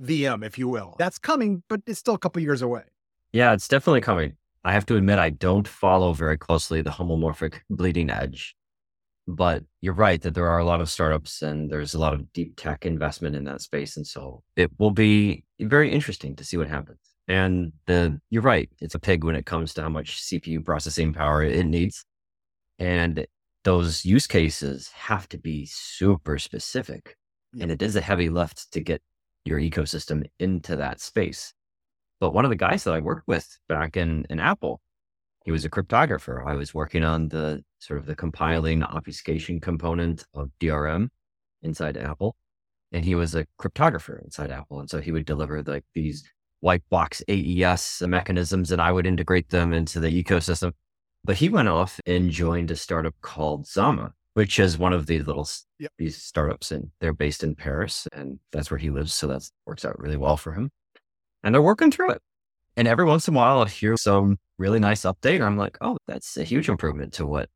[0.00, 0.96] VM, if you will.
[0.98, 2.82] That's coming, but it's still a couple years away.
[3.32, 4.36] Yeah, it's definitely coming.
[4.64, 8.56] I have to admit, I don't follow very closely the homomorphic bleeding edge.
[9.26, 12.30] But you're right that there are a lot of startups and there's a lot of
[12.32, 13.96] deep tech investment in that space.
[13.96, 16.98] And so it will be very interesting to see what happens.
[17.26, 21.14] And the, you're right, it's a pig when it comes to how much CPU processing
[21.14, 22.04] power it needs.
[22.78, 23.26] And
[23.64, 27.16] those use cases have to be super specific.
[27.58, 29.00] And it is a heavy lift to get
[29.46, 31.54] your ecosystem into that space.
[32.20, 34.80] But one of the guys that I worked with back in, in Apple,
[35.44, 36.46] he was a cryptographer.
[36.46, 41.08] I was working on the sort of the compiling obfuscation component of DRM
[41.62, 42.36] inside Apple.
[42.92, 44.80] And he was a cryptographer inside Apple.
[44.80, 46.24] And so he would deliver like these
[46.60, 50.72] white box AES mechanisms and I would integrate them into the ecosystem.
[51.24, 55.26] But he went off and joined a startup called Zama, which is one of these
[55.26, 55.48] little
[55.78, 55.92] yep.
[55.98, 59.12] these startups and they're based in Paris and that's where he lives.
[59.12, 60.70] So that works out really well for him.
[61.44, 62.22] And they're working through it.
[62.76, 65.40] And every once in a while, I'll hear some really nice update.
[65.40, 67.48] I'm like, oh, that's a huge improvement to what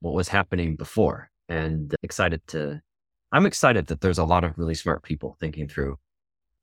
[0.00, 1.28] what was happening before.
[1.48, 2.80] And excited to,
[3.32, 5.96] I'm excited that there's a lot of really smart people thinking through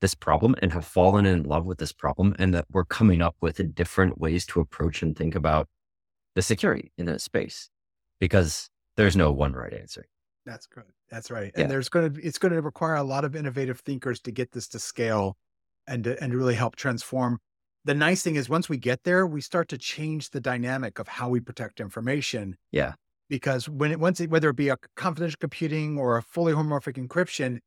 [0.02, 3.36] this problem and have fallen in love with this problem, and that we're coming up
[3.42, 5.68] with different ways to approach and think about
[6.36, 7.70] the security in that space
[8.20, 10.06] because there's no one right answer.
[10.46, 10.84] That's good.
[11.10, 11.52] That's right.
[11.56, 11.64] Yeah.
[11.64, 14.52] And there's going to, it's going to require a lot of innovative thinkers to get
[14.52, 15.38] this to scale
[15.88, 17.40] and to, and really help transform
[17.86, 21.08] the nice thing is once we get there, we start to change the dynamic of
[21.08, 22.58] how we protect information.
[22.72, 22.94] Yeah.
[23.30, 26.98] Because when it once it, whether it be a confidential computing or a fully homomorphic
[26.98, 27.60] encryption,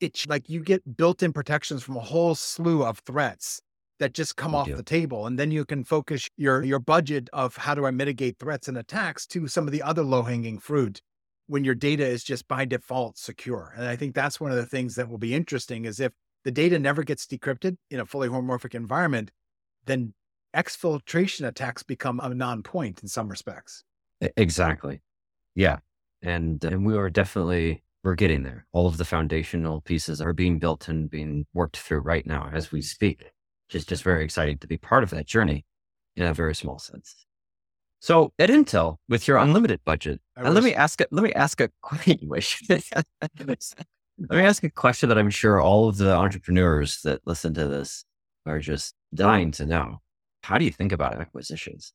[0.00, 3.60] it's like you get built-in protections from a whole slew of threats
[3.98, 5.26] that just come off the table.
[5.26, 8.78] And then you can focus your your budget of how do I mitigate threats and
[8.78, 11.00] attacks to some of the other low-hanging fruit
[11.46, 13.74] when your data is just by default secure.
[13.76, 16.12] And I think that's one of the things that will be interesting is if
[16.44, 19.30] the data never gets decrypted in a fully homomorphic environment,
[19.86, 20.14] then
[20.54, 23.84] exfiltration attacks become a non-point in some respects.
[24.36, 25.00] Exactly.
[25.54, 25.78] Yeah.
[26.22, 28.66] And and we are definitely we're getting there.
[28.72, 32.72] All of the foundational pieces are being built and being worked through right now as
[32.72, 33.24] we speak.
[33.68, 35.64] Just just very exciting to be part of that journey
[36.16, 37.26] in a very small sense.
[38.00, 41.08] So at Intel, with your unlimited budget, let me ask it.
[41.10, 41.70] Let me ask a
[42.22, 42.62] wish.
[44.18, 47.68] Let me ask a question that I'm sure all of the entrepreneurs that listen to
[47.68, 48.04] this
[48.46, 50.00] are just dying to know.
[50.42, 51.92] How do you think about acquisitions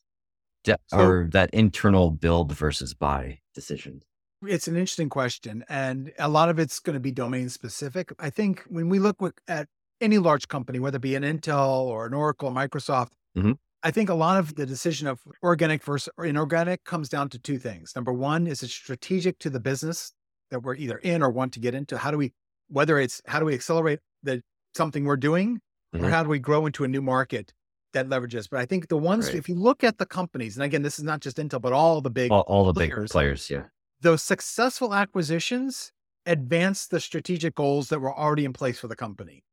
[0.65, 4.03] so, or that internal build versus buy decisions?
[4.45, 5.63] It's an interesting question.
[5.69, 8.11] And a lot of it's going to be domain specific.
[8.19, 9.67] I think when we look at
[10.01, 13.53] any large company, whether it be an Intel or an Oracle, or Microsoft, mm-hmm.
[13.83, 17.57] I think a lot of the decision of organic versus inorganic comes down to two
[17.57, 17.93] things.
[17.95, 20.13] Number one, is it strategic to the business
[20.51, 21.97] that we're either in or want to get into?
[21.97, 22.33] How do we,
[22.67, 24.41] whether it's how do we accelerate the
[24.75, 25.59] something we're doing
[25.93, 26.05] mm-hmm.
[26.05, 27.53] or how do we grow into a new market
[27.93, 28.49] that leverages?
[28.49, 29.35] But I think the ones, right.
[29.35, 32.01] if you look at the companies, and again, this is not just Intel, but all
[32.01, 33.63] the big, all, all the players, big players, yeah,
[34.01, 35.91] those successful acquisitions
[36.25, 39.43] advance the strategic goals that were already in place for the company.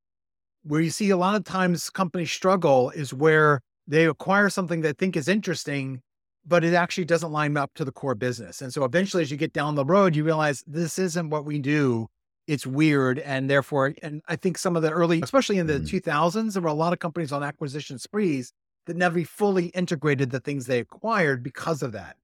[0.63, 4.93] Where you see a lot of times companies struggle is where they acquire something they
[4.93, 6.03] think is interesting,
[6.51, 8.61] but it actually doesn't line up to the core business.
[8.61, 11.59] And so eventually, as you get down the road, you realize this isn't what we
[11.59, 12.09] do
[12.51, 13.21] it's weird.
[13.21, 15.89] And therefore, and I think some of the early, especially in the mm.
[15.89, 18.53] 2000s, there were a lot of companies on acquisition sprees
[18.87, 22.17] that never fully integrated the things they acquired because of that.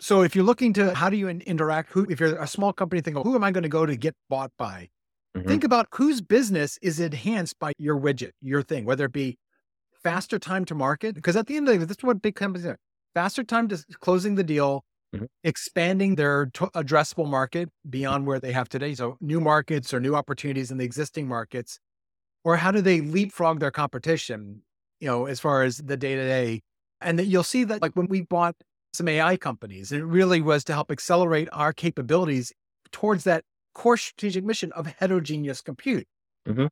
[0.00, 3.02] So if you're looking to how do you interact, who, if you're a small company,
[3.02, 4.88] think, who am I going to go to get bought by?
[5.36, 5.48] Mm-hmm.
[5.48, 9.38] Think about whose business is enhanced by your widget, your thing, whether it be
[10.02, 11.14] faster time to market.
[11.14, 12.78] Because at the end of the day, this is what big companies are
[13.14, 15.26] faster time to closing the deal, mm-hmm.
[15.44, 18.94] expanding their t- addressable market beyond where they have today.
[18.94, 21.78] So new markets or new opportunities in the existing markets,
[22.44, 24.62] or how do they leapfrog their competition?
[25.00, 26.62] You know, as far as the day to day,
[27.00, 28.56] and that you'll see that like when we bought
[28.92, 32.52] some AI companies, it really was to help accelerate our capabilities
[32.92, 33.44] towards that
[33.74, 36.06] core strategic mission of heterogeneous compute.
[36.46, 36.66] Mm-hmm.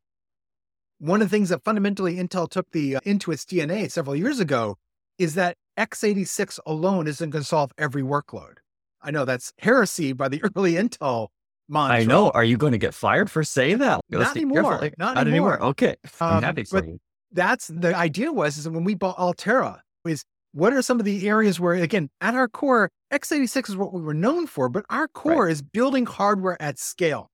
[0.99, 4.39] One of the things that fundamentally Intel took the uh, into its DNA several years
[4.39, 4.77] ago
[5.19, 8.57] is that x86 alone isn't going to solve every workload.
[9.01, 11.29] I know that's heresy by the early Intel
[11.69, 11.97] mantra.
[11.97, 12.31] I know.
[12.31, 14.01] Are you going to get fired for saying that?
[14.11, 14.91] Not anymore.
[14.99, 15.55] Not, Not anymore.
[15.55, 15.63] anymore.
[15.71, 15.97] Okay.
[16.21, 17.01] I'm um, happy for you.
[17.33, 21.29] That's the idea was is when we bought Altera is what are some of the
[21.29, 25.07] areas where again at our core x86 is what we were known for but our
[25.07, 25.53] core right.
[25.53, 27.31] is building hardware at scale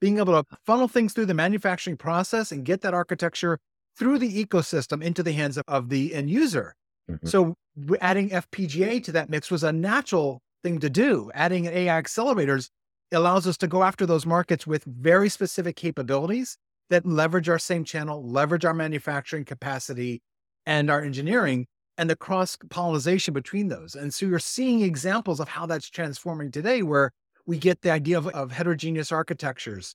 [0.00, 3.58] being able to funnel things through the manufacturing process and get that architecture
[3.98, 6.76] through the ecosystem into the hands of, of the end user
[7.10, 7.26] Mm-hmm.
[7.26, 7.54] So
[8.00, 11.30] adding FPGA to that mix was a natural thing to do.
[11.34, 12.70] Adding AI accelerators
[13.12, 16.56] allows us to go after those markets with very specific capabilities
[16.90, 20.22] that leverage our same channel, leverage our manufacturing capacity
[20.66, 23.94] and our engineering and the cross pollination between those.
[23.94, 27.10] And so you're seeing examples of how that's transforming today, where
[27.46, 29.94] we get the idea of, of heterogeneous architectures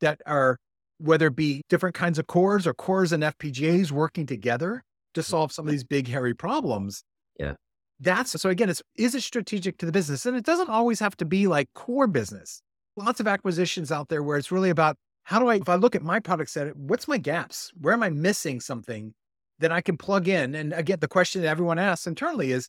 [0.00, 0.58] that are,
[0.98, 4.82] whether it be different kinds of cores or cores and FPGAs working together
[5.14, 5.24] to mm.
[5.24, 7.02] solve some of these big, hairy problems.
[7.40, 7.54] Yeah.
[7.98, 10.24] That's so again, it's is it strategic to the business?
[10.24, 12.62] And it doesn't always have to be like core business.
[12.96, 15.94] Lots of acquisitions out there where it's really about how do I, if I look
[15.94, 17.70] at my product set, what's my gaps?
[17.78, 19.12] Where am I missing something
[19.58, 20.54] that I can plug in?
[20.54, 22.68] And again, the question that everyone asks internally is,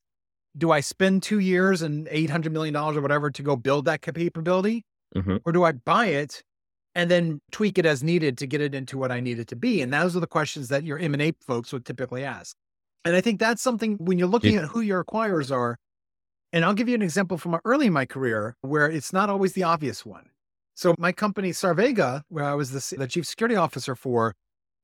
[0.58, 4.84] do I spend two years and $800 million or whatever to go build that capability?
[5.16, 5.38] Mm-hmm.
[5.46, 6.44] Or do I buy it
[6.94, 9.56] and then tweak it as needed to get it into what I need it to
[9.56, 9.82] be?
[9.82, 12.56] And those are the questions that your M&A folks would typically ask.
[13.04, 14.64] And I think that's something when you're looking yeah.
[14.64, 15.78] at who your acquirers are,
[16.54, 19.54] and I'll give you an example from early in my career where it's not always
[19.54, 20.30] the obvious one.
[20.76, 24.34] So my company Sarvega, where I was the, the chief security officer for,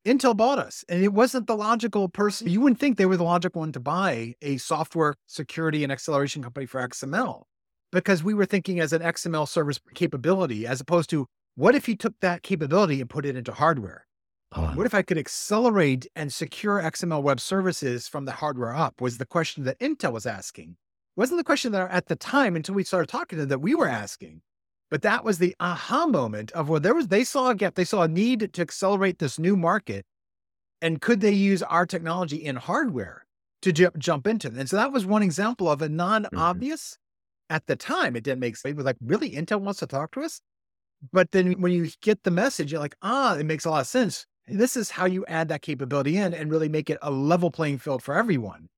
[0.05, 2.49] Intel bought us, and it wasn't the logical person.
[2.49, 6.41] You wouldn't think they were the logical one to buy a software security and acceleration
[6.41, 7.43] company for XML,
[7.91, 11.25] because we were thinking as an XML service capability, as opposed to
[11.55, 14.06] what if you took that capability and put it into hardware?
[14.55, 14.71] Oh.
[14.75, 19.01] What if I could accelerate and secure XML web services from the hardware up?
[19.01, 20.71] Was the question that Intel was asking.
[20.71, 23.59] It wasn't the question that at the time until we started talking to them that
[23.59, 24.41] we were asking.
[24.89, 27.83] But that was the aha moment of where there was they saw a gap, they
[27.83, 30.05] saw a need to accelerate this new market.
[30.81, 33.25] And could they use our technology in hardware
[33.63, 34.53] to ju- jump into it?
[34.53, 37.55] And so that was one example of a non-obvious mm-hmm.
[37.55, 38.15] at the time.
[38.15, 38.71] It didn't make sense.
[38.71, 40.39] It was like, really, Intel wants to talk to us?
[41.11, 43.87] But then when you get the message, you're like, ah, it makes a lot of
[43.87, 44.25] sense.
[44.47, 47.79] This is how you add that capability in and really make it a level playing
[47.79, 48.69] field for everyone.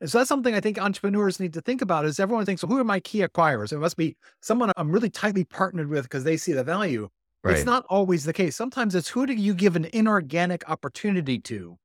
[0.00, 2.70] And so that's something I think entrepreneurs need to think about is everyone thinks, well,
[2.70, 3.72] who are my key acquirers?
[3.72, 7.08] It must be someone I'm really tightly partnered with because they see the value.
[7.42, 7.56] Right.
[7.56, 8.56] It's not always the case.
[8.56, 11.78] Sometimes it's who do you give an inorganic opportunity to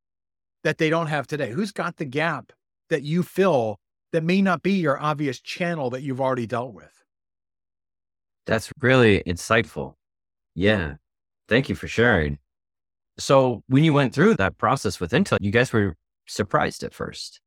[0.64, 1.52] that they don't have today?
[1.52, 2.52] Who's got the gap
[2.90, 3.80] that you fill
[4.12, 6.92] that may not be your obvious channel that you've already dealt with?
[8.46, 9.94] That's really insightful.
[10.54, 10.96] Yeah.
[11.48, 12.40] Thank you for sharing.
[13.22, 15.96] So, when you went through that process with Intel, you guys were
[16.28, 17.40] surprised at first.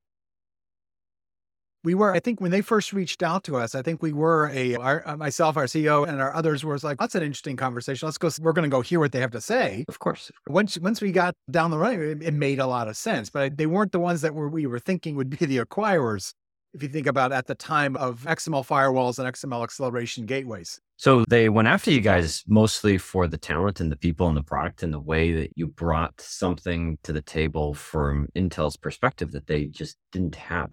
[1.82, 4.50] We were, I think, when they first reached out to us, I think we were
[4.54, 8.06] a, our, uh, myself, our CEO, and our others was like, "That's an interesting conversation.
[8.06, 8.30] Let's go.
[8.40, 10.30] We're going to go hear what they have to say." Of course.
[10.48, 13.28] Once, once we got down the road, it, it made a lot of sense.
[13.28, 16.32] But they weren't the ones that were we were thinking would be the acquirers
[16.72, 20.80] if you think about at the time of XML firewalls and XML acceleration gateways.
[20.96, 24.42] So they went after you guys mostly for the talent and the people and the
[24.42, 29.46] product and the way that you brought something to the table from Intel's perspective that
[29.46, 30.70] they just didn't have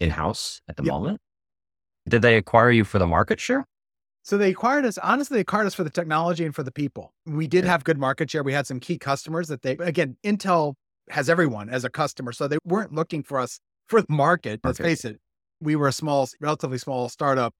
[0.00, 0.92] in house at the yep.
[0.92, 1.20] moment.
[2.08, 3.64] Did they acquire you for the market share?
[4.24, 7.12] So they acquired us, honestly, they acquired us for the technology and for the people.
[7.26, 8.42] We did have good market share.
[8.42, 10.74] We had some key customers that they, again, Intel
[11.10, 12.32] has everyone as a customer.
[12.32, 13.58] So they weren't looking for us
[13.88, 14.60] for the market.
[14.64, 14.90] Let's okay.
[14.90, 15.20] face it
[15.62, 17.54] we were a small, relatively small startup.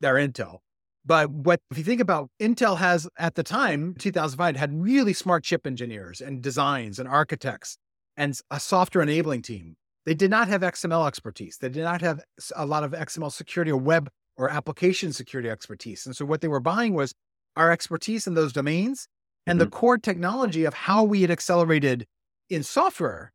[0.00, 0.58] They're Intel.
[1.04, 5.44] But what if you think about Intel has at the time, 2005, had really smart
[5.44, 7.76] chip engineers and designs and architects
[8.16, 9.74] and a software enabling team.
[10.04, 11.58] They did not have XML expertise.
[11.58, 12.20] They did not have
[12.56, 16.06] a lot of XML security or web or application security expertise.
[16.06, 17.14] And so what they were buying was
[17.56, 19.06] our expertise in those domains
[19.46, 19.66] and mm-hmm.
[19.66, 22.06] the core technology of how we had accelerated
[22.48, 23.32] in software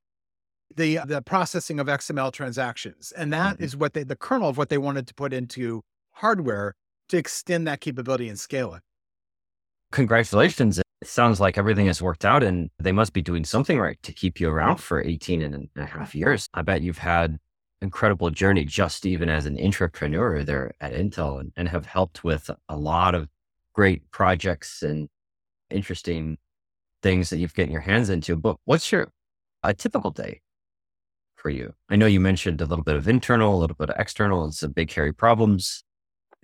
[0.76, 3.63] the the processing of XML transactions, and that mm-hmm.
[3.63, 6.76] is what they the kernel of what they wanted to put into hardware
[7.10, 8.82] to extend that capability and scale it.
[9.91, 10.80] Congratulations!
[11.01, 14.12] it sounds like everything has worked out and they must be doing something right to
[14.12, 16.49] keep you around for 18 and a half years.
[16.53, 17.38] I bet you've had
[17.82, 22.49] incredible journey just even as an entrepreneur there at Intel and, and have helped with
[22.68, 23.30] a lot of
[23.74, 25.08] great projects and
[25.70, 26.39] interesting
[27.03, 28.36] things that you've gotten your hands into.
[28.36, 29.12] But what's your
[29.62, 30.41] a typical day
[31.36, 31.74] for you?
[31.89, 34.53] I know you mentioned a little bit of internal, a little bit of external, and
[34.53, 35.84] some big hairy problems.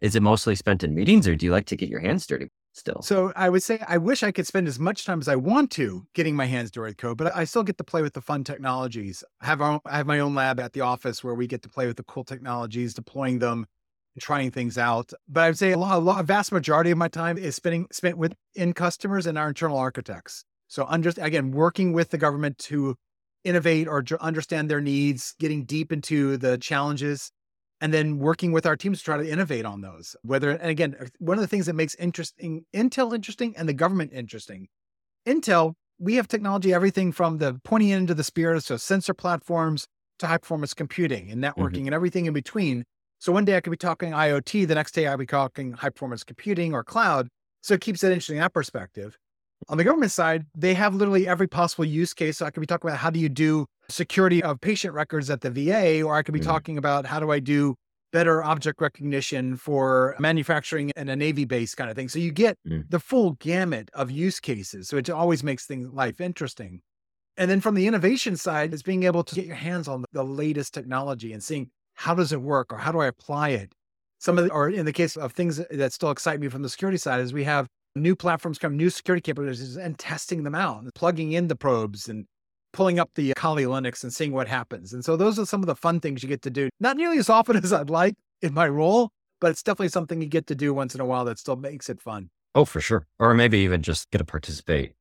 [0.03, 2.49] Is it mostly spent in meetings or do you like to get your hands dirty?
[2.73, 3.01] still.
[3.01, 5.71] So I would say I wish I could spend as much time as I want
[5.71, 8.21] to getting my hands dirty with code, but I still get to play with the
[8.21, 9.23] fun technologies.
[9.41, 11.69] I have, our, I have my own lab at the office where we get to
[11.69, 13.65] play with the cool technologies, deploying them,
[14.19, 15.13] trying things out.
[15.27, 17.55] But I would say a lot, a lot, a vast majority of my time is
[17.55, 20.43] spending spent with in customers and our internal architects.
[20.67, 22.95] So under, again, working with the government to
[23.43, 27.31] innovate or understand their needs, getting deep into the challenges
[27.83, 30.15] and then working with our teams to try to innovate on those.
[30.21, 33.73] Whether, and again, uh, one of the things that makes interesting Intel interesting and the
[33.73, 34.69] government interesting.
[35.27, 39.85] Intel, we have technology, everything from the pointy end into the spear, so sensor platforms
[40.19, 41.87] to high performance computing and networking mm-hmm.
[41.87, 42.85] and everything in between.
[43.19, 45.89] So one day I could be talking IoT, the next day I'll be talking high
[45.89, 47.27] performance computing or cloud.
[47.59, 49.17] So it keeps it interesting in that perspective.
[49.67, 52.37] On the government side, they have literally every possible use case.
[52.37, 55.41] So I could be talking about how do you do security of patient records at
[55.41, 57.75] the VA, or I could be mm talking about how do I do
[58.11, 62.09] better object recognition for manufacturing and a Navy base kind of thing.
[62.09, 62.83] So you get mm.
[62.89, 64.87] the full gamut of use cases.
[64.87, 66.81] So it always makes things life interesting.
[67.37, 70.23] And then from the innovation side, is being able to get your hands on the
[70.23, 73.73] latest technology and seeing how does it work or how do I apply it?
[74.19, 76.69] Some of the, or in the case of things that still excite me from the
[76.69, 80.83] security side is we have new platforms come, new security capabilities and testing them out
[80.93, 82.25] plugging in the probes and
[82.73, 84.91] pulling up the uh, Kali Linux and seeing what happens.
[84.93, 86.69] And so those are some of the fun things you get to do.
[86.79, 90.27] Not nearly as often as I'd like in my role, but it's definitely something you
[90.27, 92.29] get to do once in a while that still makes it fun.
[92.55, 93.07] Oh, for sure.
[93.19, 94.93] Or maybe even just get to participate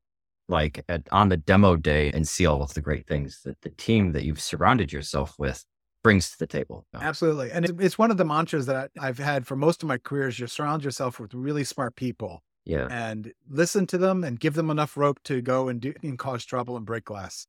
[0.48, 3.70] like at, on the demo day and see all of the great things that the
[3.70, 5.64] team that you've surrounded yourself with
[6.02, 6.86] brings to the table.
[6.94, 7.50] Absolutely.
[7.52, 10.38] And it's one of the mantras that I've had for most of my careers.
[10.38, 12.86] You surround yourself with really smart people yeah.
[12.90, 16.44] And listen to them and give them enough rope to go and do and cause
[16.44, 17.46] trouble and break glass.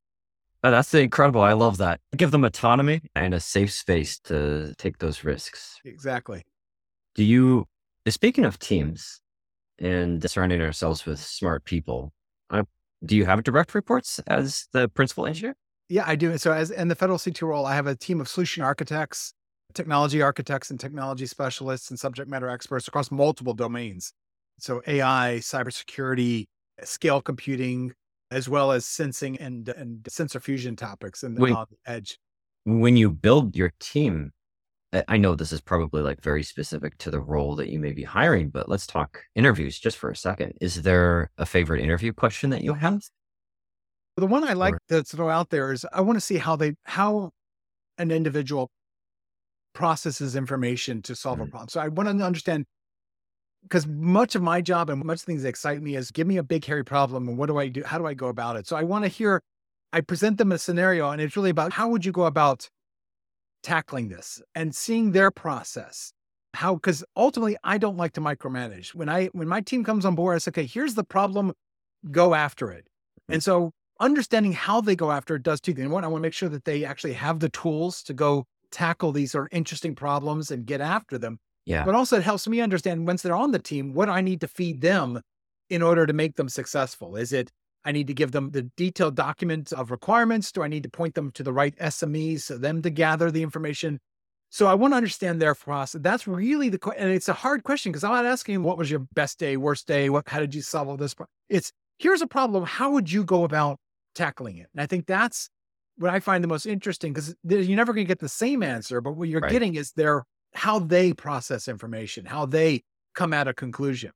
[0.63, 1.41] Oh, that's incredible.
[1.41, 1.99] I love that.
[2.15, 5.79] Give them autonomy and a safe space to take those risks.
[5.83, 6.43] Exactly.
[7.15, 7.65] Do you,
[8.07, 9.21] speaking of teams
[9.77, 12.13] and surrounding ourselves with smart people,
[12.49, 12.63] uh,
[13.05, 15.55] do you have direct reports as the principal engineer?
[15.89, 16.37] Yeah, I do.
[16.37, 19.33] So, as in the federal CTO role, I have a team of solution architects,
[19.73, 24.13] technology architects, and technology specialists and subject matter experts across multiple domains.
[24.59, 26.45] So AI, cybersecurity,
[26.83, 27.93] scale computing,
[28.33, 32.17] as well as sensing and, and sensor fusion topics and when, on the edge.
[32.65, 34.31] When you build your team,
[35.07, 38.03] I know this is probably like very specific to the role that you may be
[38.03, 40.53] hiring, but let's talk interviews just for a second.
[40.61, 43.01] Is there a favorite interview question that you have?
[44.17, 46.75] The one I like to throw out there is I want to see how they
[46.83, 47.31] how
[47.97, 48.69] an individual
[49.73, 51.47] processes information to solve mm-hmm.
[51.47, 51.69] a problem.
[51.69, 52.65] So I want to understand
[53.63, 56.37] because much of my job and much of things that excite me is give me
[56.37, 57.83] a big hairy problem and what do I do?
[57.83, 58.67] How do I go about it?
[58.67, 59.41] So I want to hear,
[59.91, 62.69] I present them a scenario and it's really about how would you go about
[63.63, 66.13] tackling this and seeing their process.
[66.53, 68.93] How, because ultimately I don't like to micromanage.
[68.93, 71.53] When I, when my team comes on board, I say, okay, here's the problem,
[72.11, 72.85] go after it.
[73.29, 73.35] Mm.
[73.35, 75.89] And so understanding how they go after it does two things.
[75.89, 79.11] One, I want to make sure that they actually have the tools to go tackle
[79.11, 81.39] these sort of interesting problems and get after them.
[81.65, 81.85] Yeah.
[81.85, 84.47] But also it helps me understand once they're on the team, what I need to
[84.47, 85.21] feed them
[85.69, 87.15] in order to make them successful.
[87.15, 87.51] Is it
[87.85, 90.51] I need to give them the detailed document of requirements?
[90.51, 93.43] Do I need to point them to the right SMEs for them to gather the
[93.43, 93.99] information?
[94.49, 95.99] So I want to understand their process.
[96.01, 97.03] That's really the question.
[97.03, 99.87] and it's a hard question because I'm not asking what was your best day, worst
[99.87, 101.13] day, what how did you solve this?
[101.13, 101.31] problem?
[101.49, 102.63] It's here's a problem.
[102.63, 103.79] How would you go about
[104.13, 104.67] tackling it?
[104.73, 105.49] And I think that's
[105.97, 109.01] what I find the most interesting because you're never going to get the same answer,
[109.01, 109.51] but what you're right.
[109.51, 110.23] getting is their
[110.55, 112.83] how they process information, how they
[113.13, 114.11] come at a conclusion.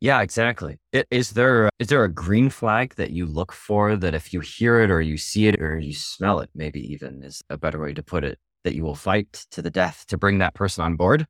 [0.00, 0.78] Yeah, exactly.
[1.12, 4.80] Is there is there a green flag that you look for that if you hear
[4.80, 7.94] it or you see it or you smell it, maybe even is a better way
[7.94, 10.96] to put it, that you will fight to the death to bring that person on
[10.96, 11.28] board?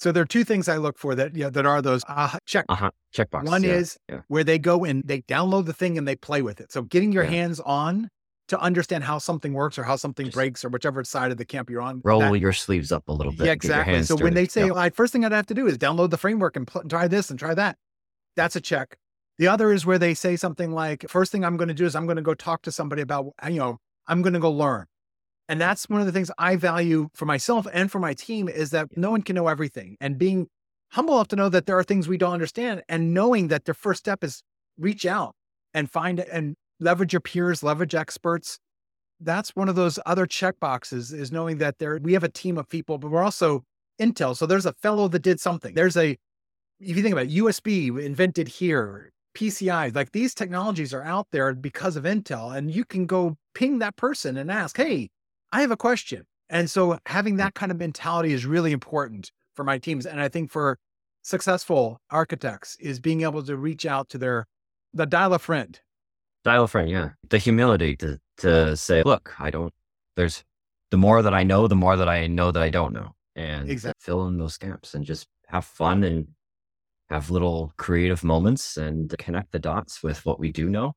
[0.00, 2.64] So there are two things I look for that yeah that are those uh, check
[2.68, 2.90] uh-huh.
[3.16, 3.44] checkbox.
[3.44, 3.74] One yeah.
[3.74, 4.22] is yeah.
[4.26, 6.72] where they go and they download the thing and they play with it.
[6.72, 7.30] So getting your yeah.
[7.30, 8.08] hands on
[8.48, 11.44] to understand how something works or how something Just breaks or whichever side of the
[11.44, 12.02] camp you're on.
[12.04, 13.46] Roll that, your sleeves up a little bit.
[13.46, 14.02] Yeah, exactly.
[14.02, 14.76] So when they say, yep.
[14.76, 17.30] Oh, first thing I'd have to do is download the framework and pl- try this
[17.30, 17.78] and try that,
[18.36, 18.96] that's a check.
[19.38, 21.96] The other is where they say something like, first thing I'm going to do is
[21.96, 24.50] I'm going to go talk to somebody about, uh, you know, I'm going to go
[24.50, 24.86] learn.
[25.48, 28.70] And that's one of the things I value for myself and for my team is
[28.70, 29.96] that no one can know everything.
[30.00, 30.48] And being
[30.92, 33.74] humble enough to know that there are things we don't understand and knowing that their
[33.74, 34.42] first step is
[34.78, 35.34] reach out
[35.74, 38.58] and find it and leverage your peers, leverage experts.
[39.20, 42.58] That's one of those other check boxes is knowing that there we have a team
[42.58, 43.64] of people, but we're also
[44.00, 44.36] Intel.
[44.36, 45.74] So there's a fellow that did something.
[45.74, 46.16] There's a
[46.80, 51.54] if you think about it, USB invented here, PCI, like these technologies are out there
[51.54, 55.10] because of Intel, and you can go ping that person and ask, "Hey,
[55.52, 59.64] I have a question." And so having that kind of mentality is really important for
[59.64, 60.78] my teams, and I think for
[61.22, 64.46] successful architects is being able to reach out to their
[64.92, 65.80] the dial a friend
[66.44, 67.10] Dial yeah.
[67.30, 69.72] The humility to to say, look, I don't.
[70.14, 70.44] There's
[70.90, 73.70] the more that I know, the more that I know that I don't know, and
[73.70, 73.98] Exactly.
[74.00, 76.28] fill in those gaps and just have fun and
[77.08, 80.92] have little creative moments and connect the dots with what we do know.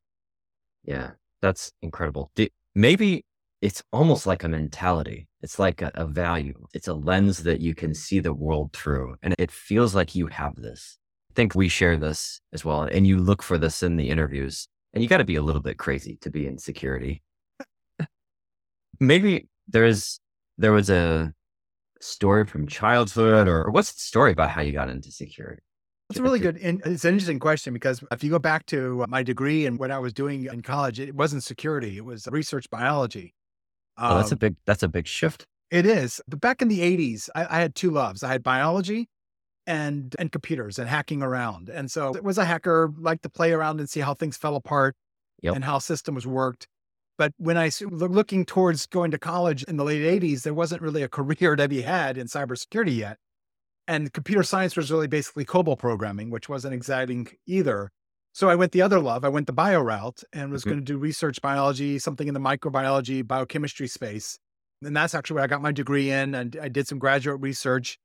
[0.83, 2.31] Yeah, that's incredible.
[2.75, 3.23] Maybe
[3.61, 5.27] it's almost like a mentality.
[5.41, 6.65] It's like a, a value.
[6.73, 10.27] It's a lens that you can see the world through, and it feels like you
[10.27, 10.97] have this.
[11.31, 14.67] I think we share this as well, and you look for this in the interviews
[14.93, 17.21] and you got to be a little bit crazy to be in security.
[18.99, 20.19] Maybe there's
[20.57, 21.33] there was a
[22.01, 25.61] story from childhood, or, or what's the story about how you got into security?
[26.09, 26.57] That's a really good.
[26.57, 29.91] And it's an interesting question because if you go back to my degree and what
[29.91, 33.35] I was doing in college, it wasn't security; it was research biology.
[33.97, 35.45] Oh, that's a Um, big that's a big shift.
[35.69, 36.21] it is.
[36.27, 38.23] But back in the '80s, I, I had two loves.
[38.23, 39.09] I had biology
[39.67, 41.69] and and computers and hacking around.
[41.69, 44.55] And so it was a hacker, like to play around and see how things fell
[44.55, 44.95] apart
[45.43, 45.55] Yep.
[45.55, 46.67] and how systems worked.
[47.19, 51.03] But when I looking towards going to college in the late '80s, there wasn't really
[51.03, 53.17] a career to be had in cybersecurity yet.
[53.87, 57.89] And computer science was really basically COBOL programming, which wasn't exciting either.
[58.33, 59.23] So I went the other love.
[59.25, 60.67] I went the bio route and was Mhm.
[60.67, 64.37] going to do research biology, something in the microbiology, biochemistry space.
[64.83, 66.35] And that's actually where I got my degree in.
[66.35, 67.97] And I did some graduate research.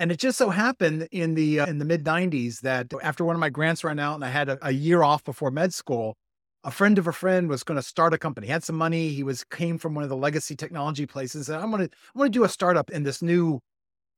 [0.00, 3.36] And it just so happened in the uh, in the mid '90s that after one
[3.36, 6.16] of my grants ran out and I had a, a year off before med school,
[6.64, 8.46] a friend of a friend was going to start a company.
[8.46, 9.10] He had some money.
[9.10, 11.50] He was came from one of the legacy technology places.
[11.50, 13.60] And I'm going to I'm going to do a startup in this new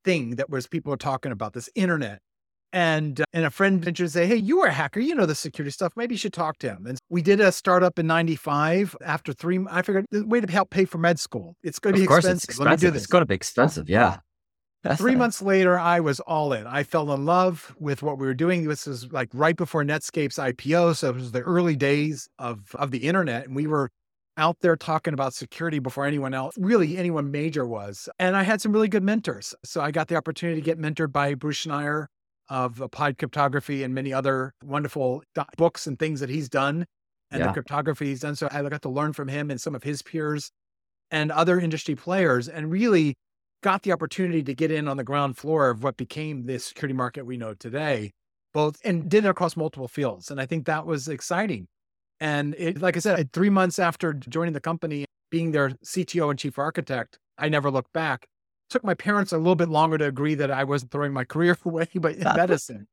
[0.04, 2.20] thing that was people were talking about this internet.
[2.72, 5.00] And uh, and a friend ventured to say, "Hey, you are a hacker.
[5.00, 5.92] You know the security stuff.
[5.96, 8.96] Maybe you should talk to him." And we did a startup in '95.
[9.04, 11.54] After three, I figured the way to help pay for med school.
[11.62, 12.48] It's going to be expensive.
[12.48, 12.94] it's Let me do expensive.
[12.94, 13.02] this.
[13.02, 13.90] It's going to be expensive.
[13.90, 14.20] Yeah.
[14.96, 16.66] Three months later, I was all in.
[16.66, 18.66] I fell in love with what we were doing.
[18.66, 20.96] This was like right before Netscape's IPO.
[20.96, 23.46] So it was the early days of, of the internet.
[23.46, 23.90] And we were
[24.36, 28.08] out there talking about security before anyone else, really anyone major was.
[28.18, 29.54] And I had some really good mentors.
[29.64, 32.06] So I got the opportunity to get mentored by Bruce Schneier
[32.48, 35.22] of Applied Cryptography and many other wonderful
[35.56, 36.86] books and things that he's done
[37.30, 37.46] and Yeah.
[37.48, 38.34] the cryptography he's done.
[38.34, 40.50] So I got to learn from him and some of his peers
[41.10, 43.14] and other industry players and really
[43.62, 46.94] got the opportunity to get in on the ground floor of what became the security
[46.94, 48.12] market we know today,
[48.52, 50.30] both and did it across multiple fields.
[50.30, 51.68] And I think that was exciting.
[52.20, 56.38] And it, like I said, three months after joining the company, being their CTO and
[56.38, 58.26] chief architect, I never looked back.
[58.70, 61.56] Took my parents a little bit longer to agree that I wasn't throwing my career
[61.64, 62.86] away, but in medicine.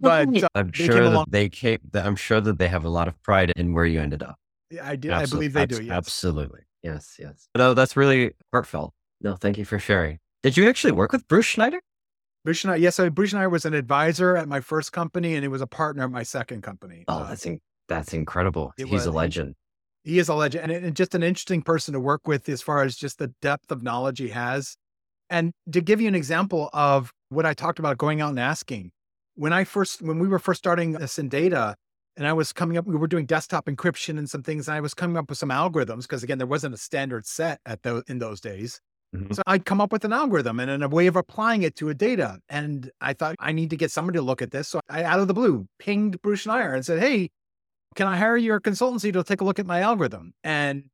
[0.00, 1.78] But uh, I'm they sure came that they came.
[1.92, 4.36] that I'm sure that they have a lot of pride in where you ended up.
[4.70, 5.12] Yeah, I do.
[5.12, 5.80] I believe they do.
[5.80, 5.92] Yes.
[5.92, 6.62] Absolutely.
[6.82, 7.16] Yes.
[7.20, 7.46] Yes.
[7.56, 8.92] No, that's really heartfelt.
[9.22, 10.18] No, thank you for sharing.
[10.42, 11.80] Did you actually work with Bruce Schneider?
[12.44, 15.48] Bruce Schneider, yes, so Bruce I was an advisor at my first company, and he
[15.48, 17.04] was a partner at my second company.
[17.06, 18.72] Oh, Uh, that's in, that's incredible.
[18.76, 19.54] He's a was- legend.
[20.04, 22.82] He is a legend and, and just an interesting person to work with as far
[22.82, 24.76] as just the depth of knowledge he has.
[25.30, 28.90] And to give you an example of what I talked about going out and asking,
[29.36, 31.76] when I first, when we were first starting this in data,
[32.16, 34.66] and I was coming up, we were doing desktop encryption and some things.
[34.66, 37.60] And I was coming up with some algorithms because again, there wasn't a standard set
[37.64, 38.80] at those in those days.
[39.14, 39.34] Mhm.
[39.34, 41.94] So I'd come up with an algorithm and a way of applying it to a
[41.94, 42.38] data.
[42.48, 44.68] And I thought I need to get somebody to look at this.
[44.68, 47.30] So I, out of the blue, pinged Bruce Schneier and said, Hey,
[47.94, 50.32] can I hire your consultancy to take a look at my algorithm?
[50.44, 50.84] And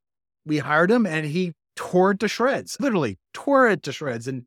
[0.45, 4.45] we hired him and he tore it to shreds, literally tore it to shreds and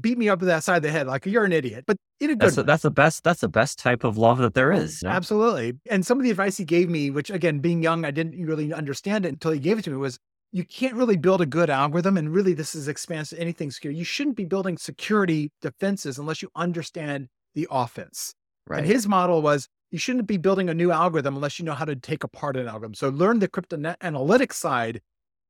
[0.00, 2.30] beat me up to that side of the head like you're an idiot, but in
[2.30, 2.66] a good That's the, way.
[2.66, 3.24] that's the best.
[3.24, 5.02] That's the best type of love that there is.
[5.02, 5.14] you know?
[5.14, 5.74] Absolutely.
[5.90, 8.72] And some of the advice he gave me, which again, being young, I didn't really
[8.72, 10.18] understand it until he gave it to me, was
[10.52, 12.16] you can't really build a good algorithm.
[12.16, 13.92] And really, this is expansive to anything secure.
[13.92, 18.34] You shouldn't be building security defenses unless you understand the offense.
[18.66, 18.78] Right.
[18.78, 21.84] And his model was you shouldn't be building a new algorithm unless you know how
[21.84, 22.94] to take apart an algorithm.
[22.94, 25.00] So learn the crypto analytics side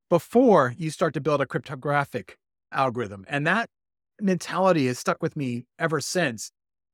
[0.09, 2.37] before you start to build a cryptographic
[2.73, 3.25] algorithm.
[3.29, 3.69] And that
[4.21, 6.51] mentality has stuck with me ever since.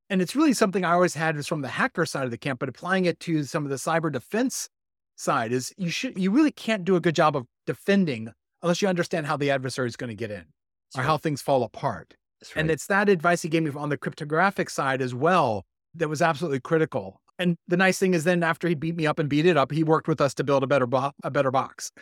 [0.09, 2.61] And it's really something I always had is from the hacker side of the camp,
[2.61, 4.68] but applying it to some of the cyber defense
[5.16, 8.88] side is you should you really can't do a good job of defending unless you
[8.88, 10.44] understand how the adversary is going to get in
[10.96, 12.14] or how things fall apart.
[12.54, 12.60] Right.
[12.60, 15.64] And it's that advice he gave me on the cryptographic side as well
[15.94, 17.20] that was absolutely critical.
[17.38, 19.70] And the nice thing is, then after he beat me up and beat it up,
[19.70, 21.92] he worked with us to build a better bo- a better box.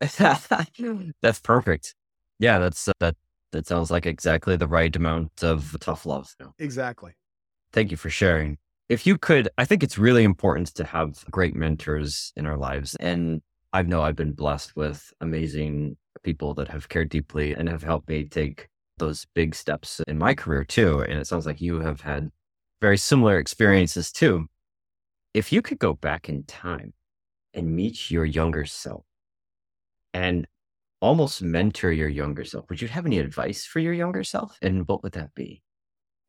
[0.18, 1.94] that's perfect.
[2.38, 3.16] Yeah, that's uh, that.
[3.52, 6.34] That sounds like exactly the right amount of tough love.
[6.58, 7.12] Exactly.
[7.70, 8.56] Thank you for sharing.
[8.88, 12.94] If you could, I think it's really important to have great mentors in our lives.
[12.96, 13.40] And
[13.72, 18.08] I know I've been blessed with amazing people that have cared deeply and have helped
[18.08, 18.68] me take
[18.98, 21.00] those big steps in my career too.
[21.00, 22.30] And it sounds like you have had
[22.80, 24.46] very similar experiences too.
[25.34, 26.92] If you could go back in time
[27.54, 29.04] and meet your younger self,
[30.14, 30.46] and
[31.00, 34.58] almost mentor your younger self, would you have any advice for your younger self?
[34.62, 35.62] And what would that be?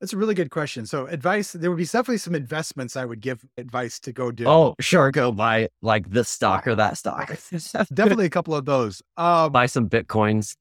[0.03, 0.85] That's a really good question.
[0.85, 4.45] So, advice, there would be definitely some investments I would give advice to go do.
[4.45, 5.11] Oh, sure.
[5.11, 7.29] Go buy like this stock or that stock.
[7.93, 9.01] definitely a couple of those.
[9.15, 10.57] Um, buy some Bitcoins.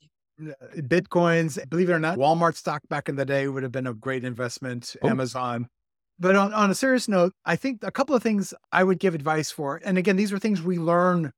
[0.77, 3.95] Bitcoins, believe it or not, Walmart stock back in the day would have been a
[3.95, 5.09] great investment, oh.
[5.09, 5.67] Amazon.
[6.21, 9.13] But on, on a serious note, I think a couple of things I would give
[9.13, 9.81] advice for.
[9.85, 11.33] And again, these are things we learn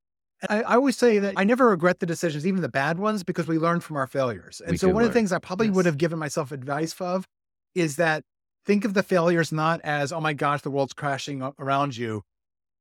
[0.50, 3.46] I, I, always say that I never regret the decisions, even the bad ones, because
[3.46, 4.60] we learn from our failures.
[4.60, 5.04] And we so one learn.
[5.04, 5.76] of the things I probably yes.
[5.76, 7.26] would have given myself advice of
[7.74, 8.24] is that
[8.64, 12.22] think of the failures not as, oh my gosh, the world's crashing around you,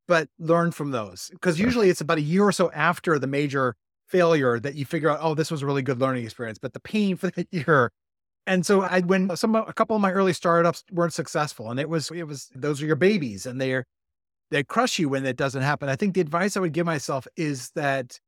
[0.07, 1.29] but learn from those.
[1.31, 3.75] Because usually it's about a year or so after the major
[4.07, 6.79] failure that you figure out, oh, this was a really good learning experience, but the
[6.79, 7.91] pain for the year.
[8.45, 11.89] And so I, when some, a couple of my early startups weren't successful and it
[11.89, 13.85] was, it was, those are your babies and they're,
[14.51, 15.89] they crush you when that doesn't happen.
[15.89, 18.19] I think the advice I would give myself is that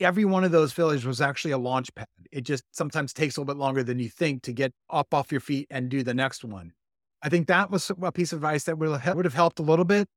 [0.00, 2.06] every one of those failures was actually a launch pad.
[2.32, 5.30] It just sometimes takes a little bit longer than you think to get up off
[5.30, 6.72] your feet and do the next one.
[7.22, 9.62] I think that was a piece of advice that would have, would have helped a
[9.62, 10.08] little bit.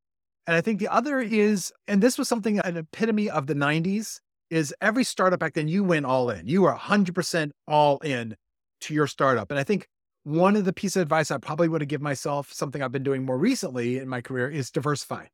[0.46, 4.20] And I think the other is, and this was something, an epitome of the 90s,
[4.50, 6.48] is every startup back then, you went all in.
[6.48, 8.36] You were 100% all in
[8.82, 9.52] to your startup.
[9.52, 9.88] And I think
[10.24, 13.04] one of the pieces of advice I probably would have given myself, something I've been
[13.04, 15.28] doing more recently in my career, is diversify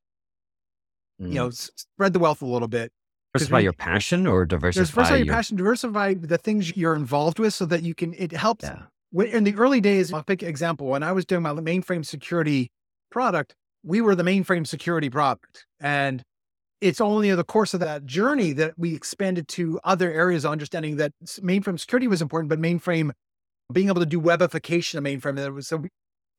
[1.21, 1.29] mm.
[1.29, 1.69] you know, mm.
[1.75, 2.91] spread the wealth a little bit.
[3.33, 7.53] Diversify your passion or diversify, diversify your, your passion, diversify the things you're involved with
[7.53, 8.63] so that you can, it helps.
[8.63, 8.83] Yeah.
[9.11, 10.87] When, in the early days, I'll pick an example.
[10.87, 12.69] When I was doing my mainframe security
[13.09, 15.65] product, we were the mainframe security product.
[15.79, 16.21] And
[16.79, 20.51] it's only in the course of that journey that we expanded to other areas of
[20.51, 23.11] understanding that mainframe security was important, but mainframe
[23.71, 25.85] being able to do webification of mainframe that was so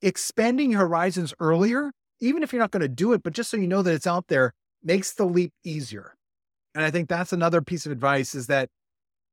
[0.03, 1.90] expanding horizons earlier,
[2.20, 4.07] even if you're not going to do it, but just so you know that it's
[4.07, 6.14] out there, makes the leap easier.
[6.75, 8.68] And I think that's another piece of advice is that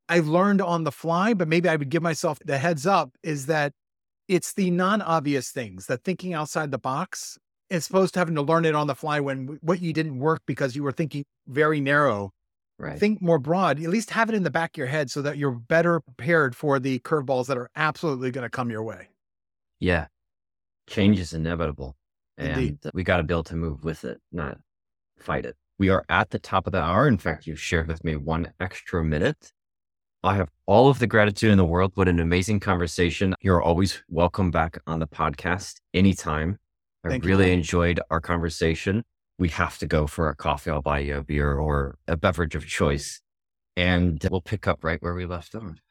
[0.09, 3.45] I've learned on the fly, but maybe I would give myself the heads up is
[3.47, 3.73] that
[4.27, 7.37] it's the non obvious things that thinking outside the box
[7.69, 10.41] as opposed to having to learn it on the fly when what you didn't work
[10.45, 12.31] because you were thinking very narrow.
[12.77, 12.99] Right.
[12.99, 15.37] Think more broad, at least have it in the back of your head so that
[15.37, 19.09] you're better prepared for the curveballs that are absolutely going to come your way.
[19.79, 20.07] Yeah.
[20.87, 21.95] Change is inevitable.
[22.37, 22.79] And Indeed.
[22.93, 24.57] we got to be able to move with it, not
[25.19, 25.55] fight it.
[25.81, 27.07] We are at the top of the hour.
[27.07, 29.51] In fact, you've shared with me one extra minute.
[30.21, 31.93] I have all of the gratitude in the world.
[31.95, 33.33] What an amazing conversation.
[33.41, 36.59] You're always welcome back on the podcast anytime.
[37.03, 37.53] I Thank really you.
[37.53, 39.03] enjoyed our conversation.
[39.39, 40.69] We have to go for a coffee.
[40.69, 43.19] I'll buy you a beer or a beverage of choice,
[43.75, 45.81] and we'll pick up right where we left off.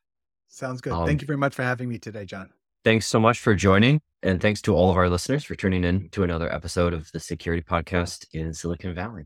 [0.47, 0.93] Sounds good.
[0.93, 2.51] Um, Thank you very much for having me today, John.
[2.85, 4.03] Thanks so much for joining.
[4.23, 7.19] And thanks to all of our listeners for tuning in to another episode of the
[7.19, 9.19] Security Podcast in Silicon Valley.